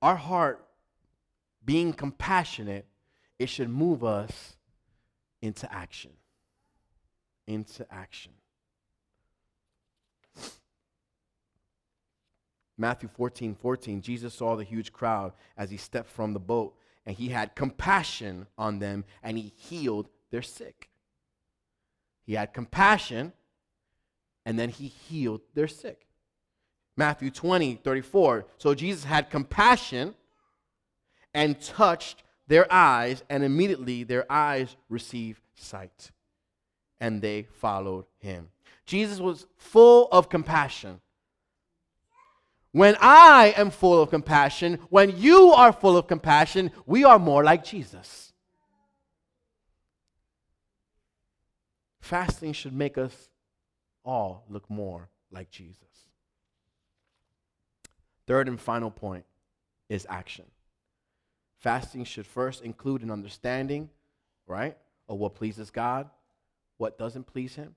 [0.03, 0.67] Our heart
[1.65, 2.87] being compassionate,
[3.39, 4.57] it should move us
[5.45, 6.13] into action.
[7.47, 8.33] Into action.
[12.77, 16.75] Matthew 14, 14, Jesus saw the huge crowd as he stepped from the boat,
[17.07, 20.89] and he had compassion on them, and he healed their sick.
[22.27, 23.33] He had compassion,
[24.45, 26.09] and then he healed their sick.
[26.97, 28.47] Matthew 20, 34.
[28.59, 30.15] So Jesus had compassion
[31.33, 36.11] and touched their eyes, and immediately their eyes received sight,
[37.01, 38.49] and they followed him.
[38.87, 41.01] Jesus was full of compassion.
[42.73, 47.45] When I am full of compassion, when you are full of compassion, we are more
[47.45, 48.33] like Jesus.
[52.01, 53.31] Fasting should make us
[54.05, 55.79] all look more like Jesus.
[58.27, 59.25] Third and final point
[59.89, 60.45] is action.
[61.65, 63.89] Fasting should first include an understanding,
[64.47, 64.77] right,
[65.09, 66.11] of what pleases God,
[66.77, 67.75] what doesn't please Him.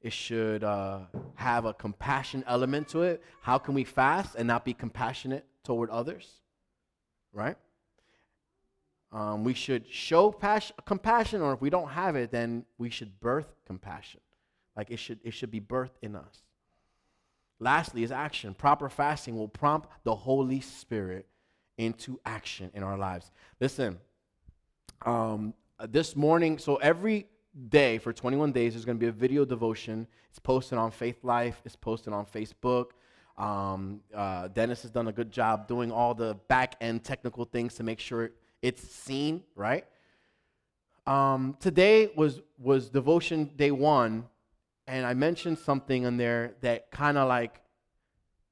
[0.00, 1.02] It should uh,
[1.36, 3.22] have a compassion element to it.
[3.42, 6.28] How can we fast and not be compassionate toward others?
[7.32, 7.56] Right?
[9.12, 13.20] Um, we should show pas- compassion, or if we don't have it, then we should
[13.20, 14.20] birth compassion.
[14.76, 16.42] Like it should, it should be birthed in us.
[17.60, 18.52] Lastly, is action.
[18.52, 21.28] Proper fasting will prompt the Holy Spirit
[21.78, 23.30] into action in our lives.
[23.60, 23.98] Listen,
[25.04, 25.54] um,
[25.88, 27.26] this morning, so every
[27.68, 30.06] day for 21 days, there's going to be a video devotion.
[30.30, 32.86] It's posted on Faith Life, it's posted on Facebook.
[33.36, 37.74] Um, uh, Dennis has done a good job doing all the back end technical things
[37.74, 38.30] to make sure
[38.62, 39.84] it's seen, right?
[41.06, 44.24] Um, today was, was devotion day one,
[44.86, 47.60] and I mentioned something in there that kind of like,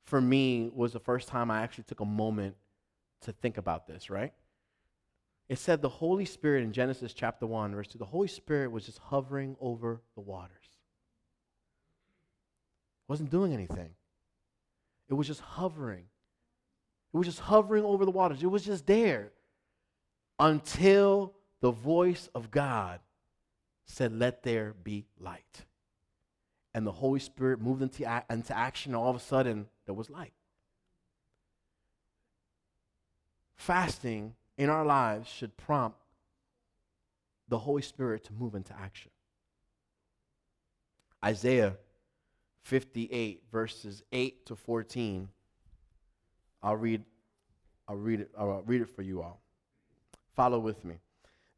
[0.05, 2.57] for me, was the first time I actually took a moment
[3.23, 4.33] to think about this, right?
[5.53, 8.87] it said the Holy Spirit in Genesis chapter 1, verse 2, the Holy Spirit was
[8.87, 10.51] just hovering over the waters.
[13.07, 13.91] Wasn't doing anything.
[15.11, 16.05] It was just hovering.
[17.13, 18.43] It was just hovering over the waters.
[18.43, 19.33] It was just there
[20.39, 23.01] until the voice of God
[23.85, 25.67] said, Let there be light.
[26.73, 30.09] And the Holy Spirit moved into, into action, and all of a sudden, there was
[30.09, 30.33] light.
[33.63, 35.97] Fasting in our lives should prompt
[37.47, 39.13] the Holy Spirit to move into action.
[41.25, 41.77] Isaiah
[42.63, 45.29] 58, verses 8 to 14.
[46.61, 47.05] I'll read,
[47.87, 49.41] I'll read it, I'll read it for you all.
[50.35, 50.97] Follow with me.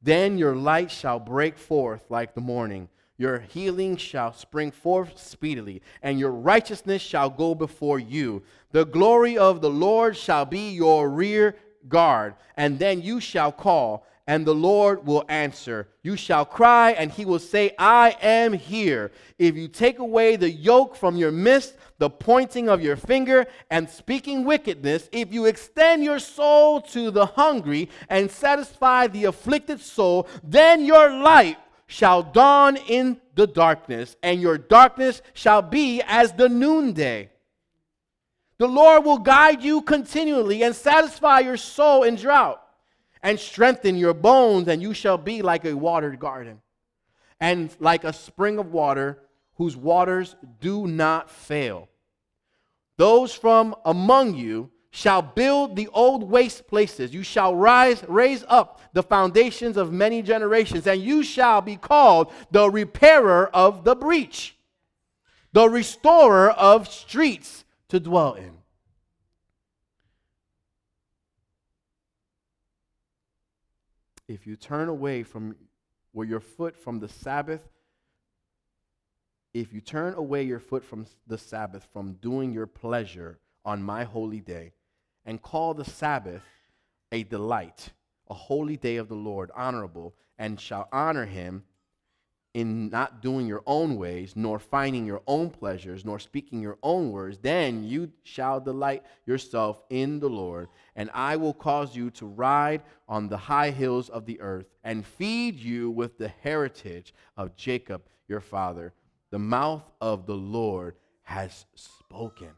[0.02, 2.90] Then your light shall break forth like the morning.
[3.16, 8.42] Your healing shall spring forth speedily, and your righteousness shall go before you.
[8.72, 11.56] The glory of the Lord shall be your rear
[11.88, 15.88] guard, and then you shall call, and the Lord will answer.
[16.02, 19.12] You shall cry, and he will say, I am here.
[19.38, 23.88] If you take away the yoke from your midst, the pointing of your finger, and
[23.88, 30.26] speaking wickedness, if you extend your soul to the hungry and satisfy the afflicted soul,
[30.42, 36.48] then your light shall dawn in the darkness, and your darkness shall be as the
[36.48, 37.28] noonday.
[38.58, 42.62] The Lord will guide you continually and satisfy your soul in drought
[43.22, 46.60] and strengthen your bones, and you shall be like a watered garden
[47.40, 49.18] and like a spring of water
[49.56, 51.88] whose waters do not fail.
[52.96, 57.12] Those from among you shall build the old waste places.
[57.12, 62.32] You shall rise, raise up the foundations of many generations, and you shall be called
[62.52, 64.56] the repairer of the breach,
[65.52, 68.58] the restorer of streets to dwell in.
[74.28, 75.54] if you turn away from
[76.12, 77.68] where your foot from the Sabbath,
[79.52, 84.04] if you turn away your foot from the Sabbath, from doing your pleasure on my
[84.04, 84.72] holy day,
[85.24, 86.42] and call the Sabbath
[87.12, 87.90] a delight,
[88.28, 91.64] a holy day of the Lord, honorable, and shall honor him
[92.54, 97.10] in not doing your own ways, nor finding your own pleasures, nor speaking your own
[97.10, 102.26] words, then you shall delight yourself in the Lord, and I will cause you to
[102.26, 107.56] ride on the high hills of the earth, and feed you with the heritage of
[107.56, 108.94] Jacob your father.
[109.30, 110.94] The mouth of the Lord
[111.24, 112.50] has spoken.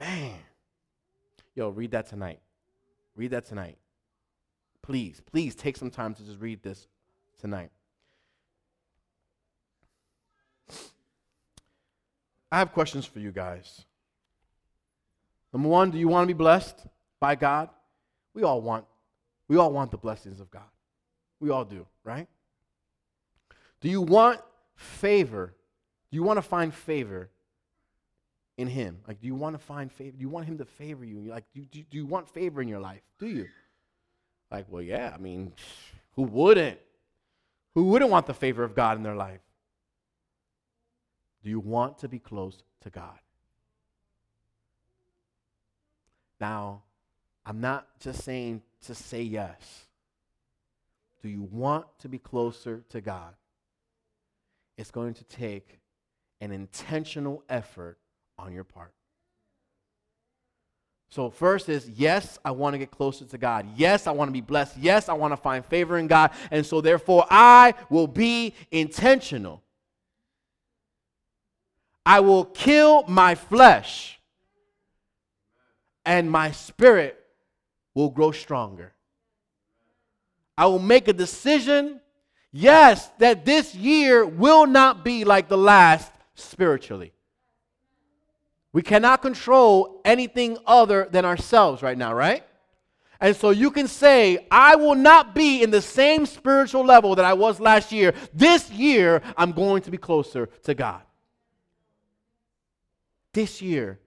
[0.00, 0.38] Man.
[1.54, 2.40] Yo, read that tonight.
[3.14, 3.76] Read that tonight.
[4.82, 6.86] Please, please take some time to just read this
[7.38, 7.70] tonight.
[12.56, 13.84] I have questions for you guys.
[15.52, 16.86] Number one, do you want to be blessed
[17.20, 17.68] by God?
[18.32, 18.86] We all want,
[19.46, 20.70] we all want the blessings of God.
[21.38, 22.26] We all do, right?
[23.82, 24.40] Do you want
[24.74, 25.52] favor?
[26.10, 27.28] Do you want to find favor
[28.56, 29.00] in Him?
[29.06, 30.16] Like, do you want to find favor?
[30.16, 31.20] Do you want Him to favor you?
[31.20, 33.02] Like, do, do, do you want favor in your life?
[33.18, 33.48] Do you?
[34.50, 35.52] Like, well, yeah, I mean,
[36.12, 36.78] who wouldn't?
[37.74, 39.42] Who wouldn't want the favor of God in their life?
[41.46, 43.20] Do you want to be close to God?
[46.40, 46.82] Now,
[47.46, 49.86] I'm not just saying to say yes.
[51.22, 53.32] Do you want to be closer to God?
[54.76, 55.78] It's going to take
[56.40, 57.98] an intentional effort
[58.36, 58.92] on your part.
[61.10, 63.68] So, first is yes, I want to get closer to God.
[63.76, 64.78] Yes, I want to be blessed.
[64.78, 66.32] Yes, I want to find favor in God.
[66.50, 69.62] And so, therefore, I will be intentional.
[72.06, 74.20] I will kill my flesh,
[76.04, 77.18] and my spirit
[77.96, 78.92] will grow stronger.
[80.56, 82.00] I will make a decision,
[82.52, 87.12] yes, that this year will not be like the last spiritually.
[88.72, 92.44] We cannot control anything other than ourselves right now, right?
[93.18, 97.24] And so you can say, I will not be in the same spiritual level that
[97.24, 98.14] I was last year.
[98.32, 101.02] This year, I'm going to be closer to God
[103.36, 104.00] this year,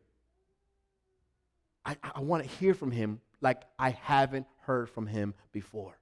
[1.86, 6.00] I, I want to hear from him like I haven't heard from him before.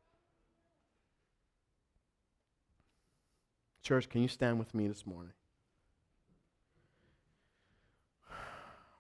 [3.84, 5.34] Church, can you stand with me this morning?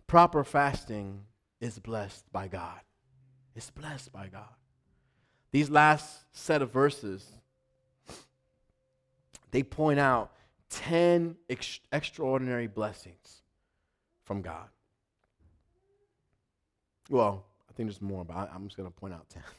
[0.07, 1.23] Proper fasting
[1.61, 2.82] is blessed by God.
[3.55, 4.55] It's blessed by God.
[5.53, 7.25] These last set of verses,
[9.51, 10.34] they point out
[10.69, 13.41] 10 ex- extraordinary blessings
[14.28, 14.67] from God.
[17.09, 19.41] Well, I think there's more, but I, am just going to point out 10.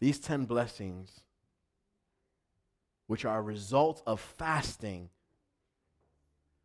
[0.00, 1.20] These 10 blessings,
[3.06, 5.10] which are a result of fasting,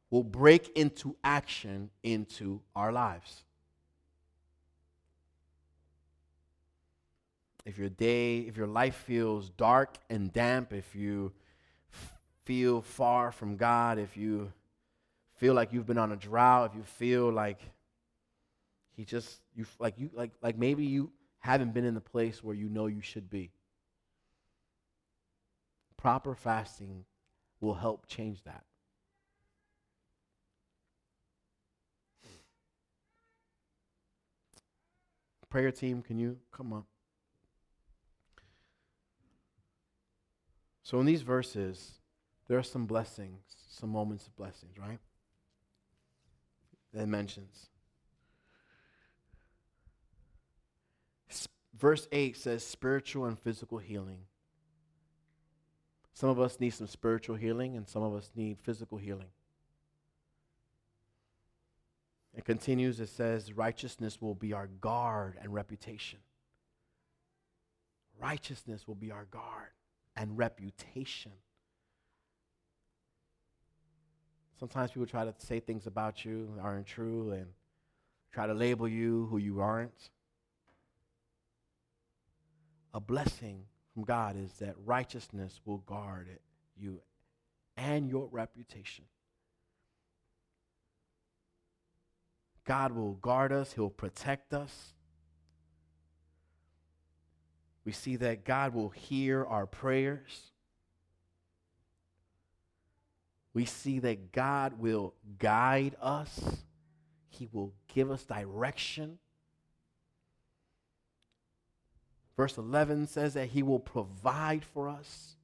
[0.10, 3.44] will break into action into our lives.
[7.64, 11.32] If your day, if your life feels dark and damp, if you
[12.52, 14.52] feel far from God, if you
[15.38, 17.62] feel like you've been on a drought, if you feel like
[18.98, 22.54] he just you like you like like maybe you haven't been in the place where
[22.54, 23.52] you know you should be.
[25.96, 27.06] Proper fasting
[27.62, 28.66] will help change that.
[35.50, 36.86] Prayer team, can you come up?
[40.84, 42.01] So, in these verses,
[42.52, 43.40] there are some blessings,
[43.70, 45.00] some moments of blessings, right?
[46.94, 47.68] That mentions.
[51.74, 54.26] Verse 8 says spiritual and physical healing.
[56.12, 59.32] Some of us need some spiritual healing, and some of us need physical healing.
[62.36, 66.20] It continues, it says, righteousness will be our guard and reputation.
[68.22, 69.70] Righteousness will be our guard
[70.18, 71.32] and reputation.
[74.62, 77.48] Sometimes people try to say things about you that aren't true and
[78.32, 80.12] try to label you who you aren't.
[82.94, 86.28] A blessing from God is that righteousness will guard
[86.78, 87.00] you
[87.76, 89.06] and your reputation.
[92.64, 94.94] God will guard us, He'll protect us.
[97.84, 100.51] We see that God will hear our prayers
[103.54, 106.40] we see that God will guide us,
[107.30, 109.18] He will give us direction.
[112.38, 115.36] Verse 11 says that He will provide for us.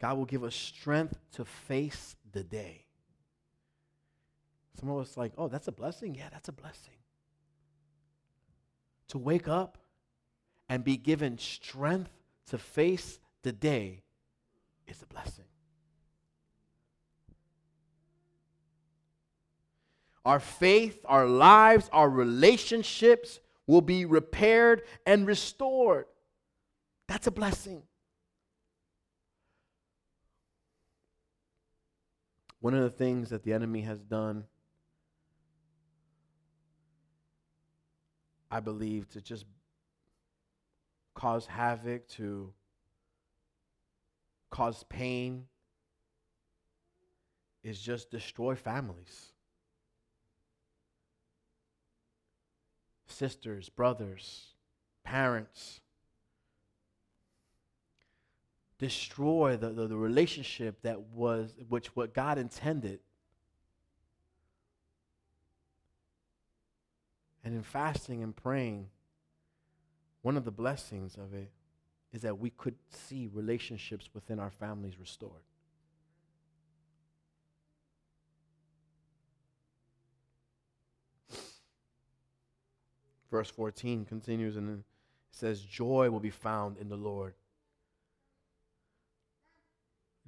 [0.00, 2.84] God will give us strength to face the day.
[4.78, 6.14] Some of us like, oh, that's a blessing?
[6.14, 6.94] Yeah, that's a blessing.
[9.08, 9.78] To wake up
[10.68, 12.10] and be given strength
[12.48, 14.02] to face the day
[14.88, 15.44] is a blessing.
[20.24, 26.06] Our faith, our lives, our relationships will be repaired and restored.
[27.06, 27.82] That's a blessing.
[32.60, 34.44] One of the things that the enemy has done,
[38.50, 39.44] I believe, to just
[41.14, 42.54] cause havoc, to
[44.54, 45.46] cause pain,
[47.64, 49.32] is just destroy families.
[53.08, 54.54] Sisters, brothers,
[55.02, 55.80] parents.
[58.78, 63.00] Destroy the, the, the relationship that was, which what God intended.
[67.42, 68.86] And in fasting and praying,
[70.22, 71.50] one of the blessings of it
[72.14, 75.42] is that we could see relationships within our families restored.
[83.32, 84.84] Verse 14 continues and it
[85.32, 87.34] says, Joy will be found in the Lord.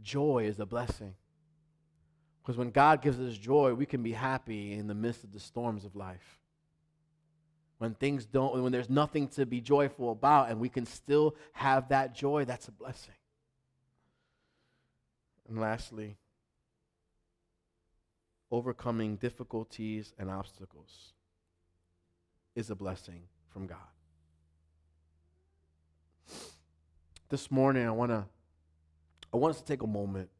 [0.03, 1.15] Joy is a blessing.
[2.43, 5.39] Because when God gives us joy, we can be happy in the midst of the
[5.39, 6.41] storms of life
[7.79, 11.89] when things don't, when there's nothing to be joyful about, and we can still have
[11.91, 13.15] that joy, that's a blessing.
[15.49, 16.17] And lastly,
[18.51, 21.13] overcoming difficulties and obstacles
[22.55, 23.79] is a blessing from God.
[27.29, 28.25] This morning, I want to
[29.33, 30.31] I want us to take a moment.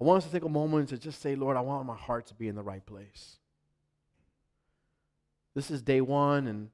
[0.00, 2.26] I want us to take a moment to just say, Lord, I want my heart
[2.26, 3.36] to be in the right place.
[5.56, 6.68] This is day one, and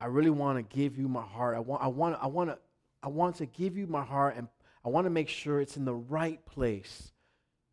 [0.00, 1.54] I really want to give you my heart.
[1.54, 2.58] I want, I want, I want to,
[3.02, 4.48] I want to give you my heart, and
[4.82, 7.12] I want to make sure it's in the right place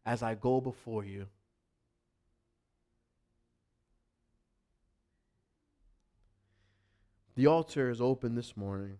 [0.05, 1.27] as I go before you.
[7.35, 8.97] The altar is open this morning.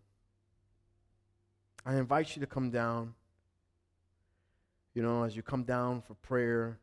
[1.86, 3.14] I invite you to come down.
[4.94, 6.80] You know, as you come down for prayer,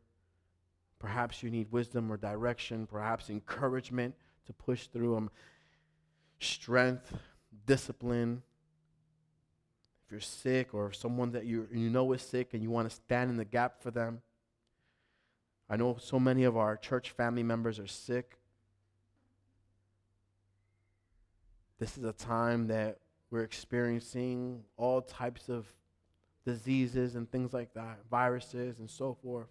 [0.99, 4.13] perhaps you need wisdom or direction, perhaps encouragement
[4.45, 5.29] to push through them.
[6.39, 7.13] Strength,
[7.65, 8.43] discipline.
[10.05, 12.95] If you're sick or someone that you, you know is sick and you want to
[12.95, 14.21] stand in the gap for them.
[15.69, 18.37] I know so many of our church family members are sick.
[21.79, 22.99] This is a time that
[23.31, 25.65] we're experiencing all types of
[26.45, 29.47] diseases and things like that, viruses and so forth.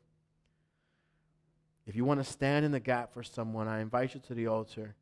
[1.86, 4.46] If you want to stand in the gap for someone, I invite you to the
[4.46, 4.94] altar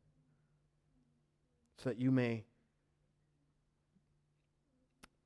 [1.77, 2.43] so that you may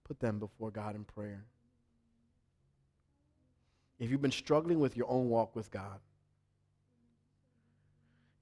[0.03, 1.45] put them before God in prayer.
[3.99, 5.99] If you've been struggling with your own walk with God,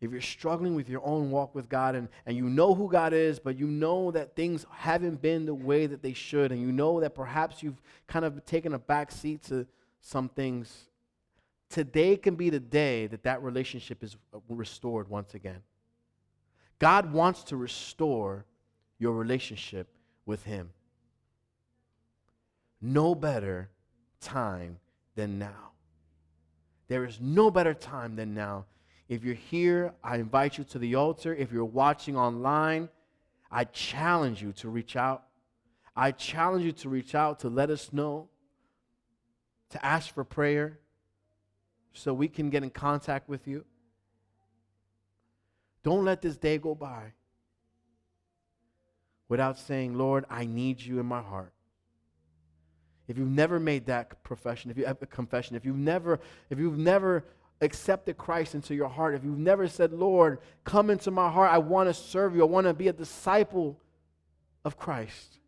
[0.01, 3.13] if you're struggling with your own walk with God and, and you know who God
[3.13, 6.73] is, but you know that things haven't been the way that they should, and you
[6.73, 9.65] know that perhaps you've kind of taken a back seat to
[10.01, 10.89] some things
[11.73, 15.61] today can be the day that that relationship is uh, restored once again.
[16.77, 18.45] God wants to restore
[18.99, 19.87] your relationship
[20.27, 20.69] with Him.
[22.79, 23.71] No better
[24.21, 24.77] time
[25.15, 25.71] than now.
[26.89, 28.65] There is no better time than now.
[29.09, 31.33] If you're here, I invite you to the altar.
[31.33, 32.87] If you're watching online,
[33.49, 35.23] I challenge you to reach out.
[35.95, 38.29] I challenge you to reach out to let us know,
[39.69, 40.79] to ask for prayer
[41.93, 43.63] so we can get in contact with you.
[45.83, 47.13] Don't let this day go by
[49.29, 51.53] without saying, Lord, I need you in my heart.
[53.07, 56.19] If you've never made that profession, if you have a confession, if you've never,
[56.49, 57.25] if you've never
[57.61, 61.57] accepted Christ into your heart, if you've never said, Lord, come into my heart, I
[61.57, 63.77] want to serve you, I want to be a disciple
[64.63, 65.39] of Christ.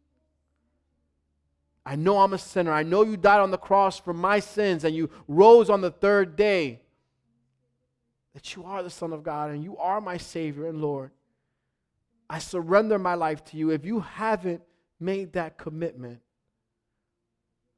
[1.85, 2.71] I know I'm a sinner.
[2.71, 5.91] I know you died on the cross for my sins and you rose on the
[5.91, 6.81] third day.
[8.33, 11.11] That you are the Son of God and you are my Savior and Lord.
[12.29, 13.69] I surrender my life to you.
[13.69, 14.61] If you haven't
[14.99, 16.19] made that commitment,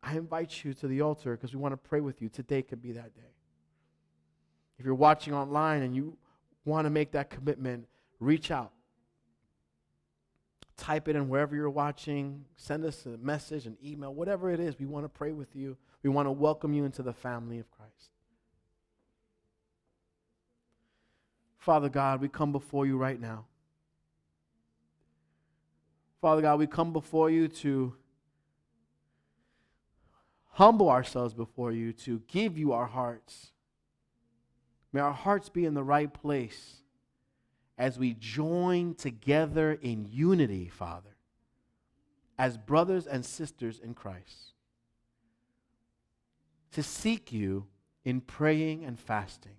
[0.02, 2.30] I invite you to the altar because we want to pray with you.
[2.30, 3.34] Today could be that day.
[4.80, 6.18] If you're watching online and you
[6.64, 7.88] want to make that commitment,
[8.20, 8.72] reach out.
[10.78, 12.46] Type it in wherever you're watching.
[12.56, 14.78] Send us a message, an email, whatever it is.
[14.80, 15.76] We want to pray with you.
[16.04, 18.12] We want to welcome you into the family of Christ.
[21.58, 23.46] Father God, we come before you right now.
[26.22, 27.96] Father God, we come before you to
[30.52, 33.52] humble ourselves before you, to give you our hearts.
[34.94, 36.78] May our hearts be in the right place
[37.78, 41.16] as we join together in unity, Father,
[42.38, 44.54] as brothers and sisters in Christ,
[46.72, 47.68] to seek you
[48.04, 49.56] in praying and fasting,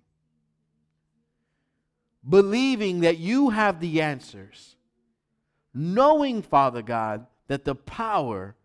[2.27, 4.75] believing that you have the answers,
[5.73, 8.55] knowing, Father God, that the power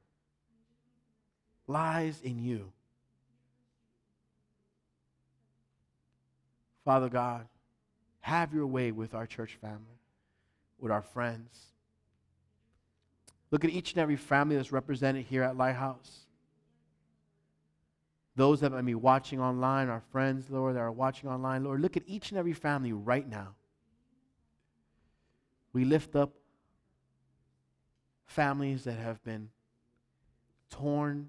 [1.67, 2.73] lies in you.
[6.85, 7.47] Father God,
[8.25, 10.01] have your way with our church family,
[10.79, 11.59] with our friends.
[13.51, 16.21] Look at each and every family that's represented here at Lighthouse.
[18.35, 21.99] Those that might be watching online, our friends, Lord, that are watching online, Lord, look
[21.99, 23.57] at each and every family right now.
[25.75, 26.33] We lift up
[28.25, 29.51] families that have been
[30.71, 31.29] torn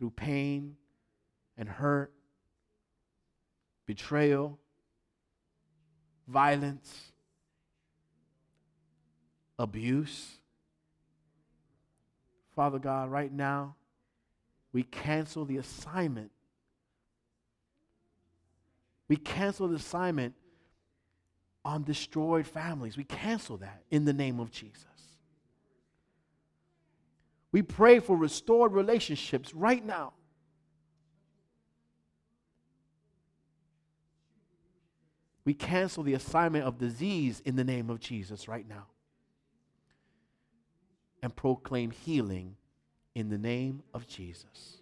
[0.00, 0.74] through pain
[1.56, 2.12] and hurt,
[3.86, 4.58] betrayal,
[6.26, 7.12] violence,
[9.58, 10.38] abuse.
[12.54, 13.74] Father God, right now,
[14.72, 16.30] we cancel the assignment.
[19.08, 20.34] We cancel the assignment
[21.64, 22.96] on destroyed families.
[22.96, 24.86] We cancel that in the name of Jesus.
[27.52, 30.12] We pray for restored relationships right now.
[35.44, 38.86] We cancel the assignment of disease in the name of Jesus right now.
[41.22, 42.56] And proclaim healing
[43.14, 44.78] in the name of Jesus.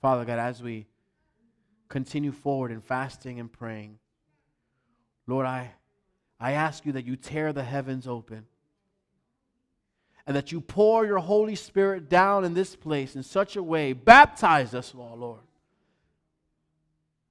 [0.00, 0.86] Father God, as we
[1.88, 3.98] continue forward in fasting and praying,
[5.26, 5.72] Lord, I,
[6.38, 8.46] I ask you that you tear the heavens open
[10.26, 13.92] and that you pour your Holy Spirit down in this place in such a way.
[13.92, 15.40] Baptize us, Lord.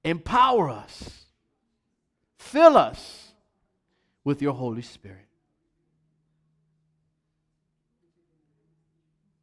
[0.06, 1.26] Empower us.
[2.38, 3.32] Fill us
[4.24, 5.26] with your Holy Spirit.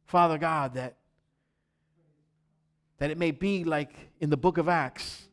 [0.06, 0.96] Father God, that,
[2.98, 5.28] that it may be like in the book of Acts,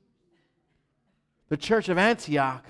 [1.50, 2.64] the church of Antioch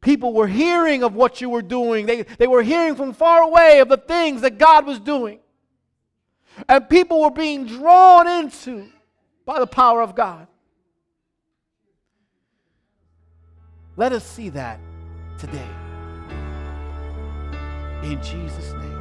[0.00, 2.06] People were hearing of what you were doing.
[2.06, 5.40] They, they were hearing from far away of the things that God was doing.
[6.68, 8.86] And people were being drawn into
[9.44, 10.46] by the power of God.
[13.96, 14.80] Let us see that
[15.38, 15.68] today.
[18.02, 18.99] In Jesus' name.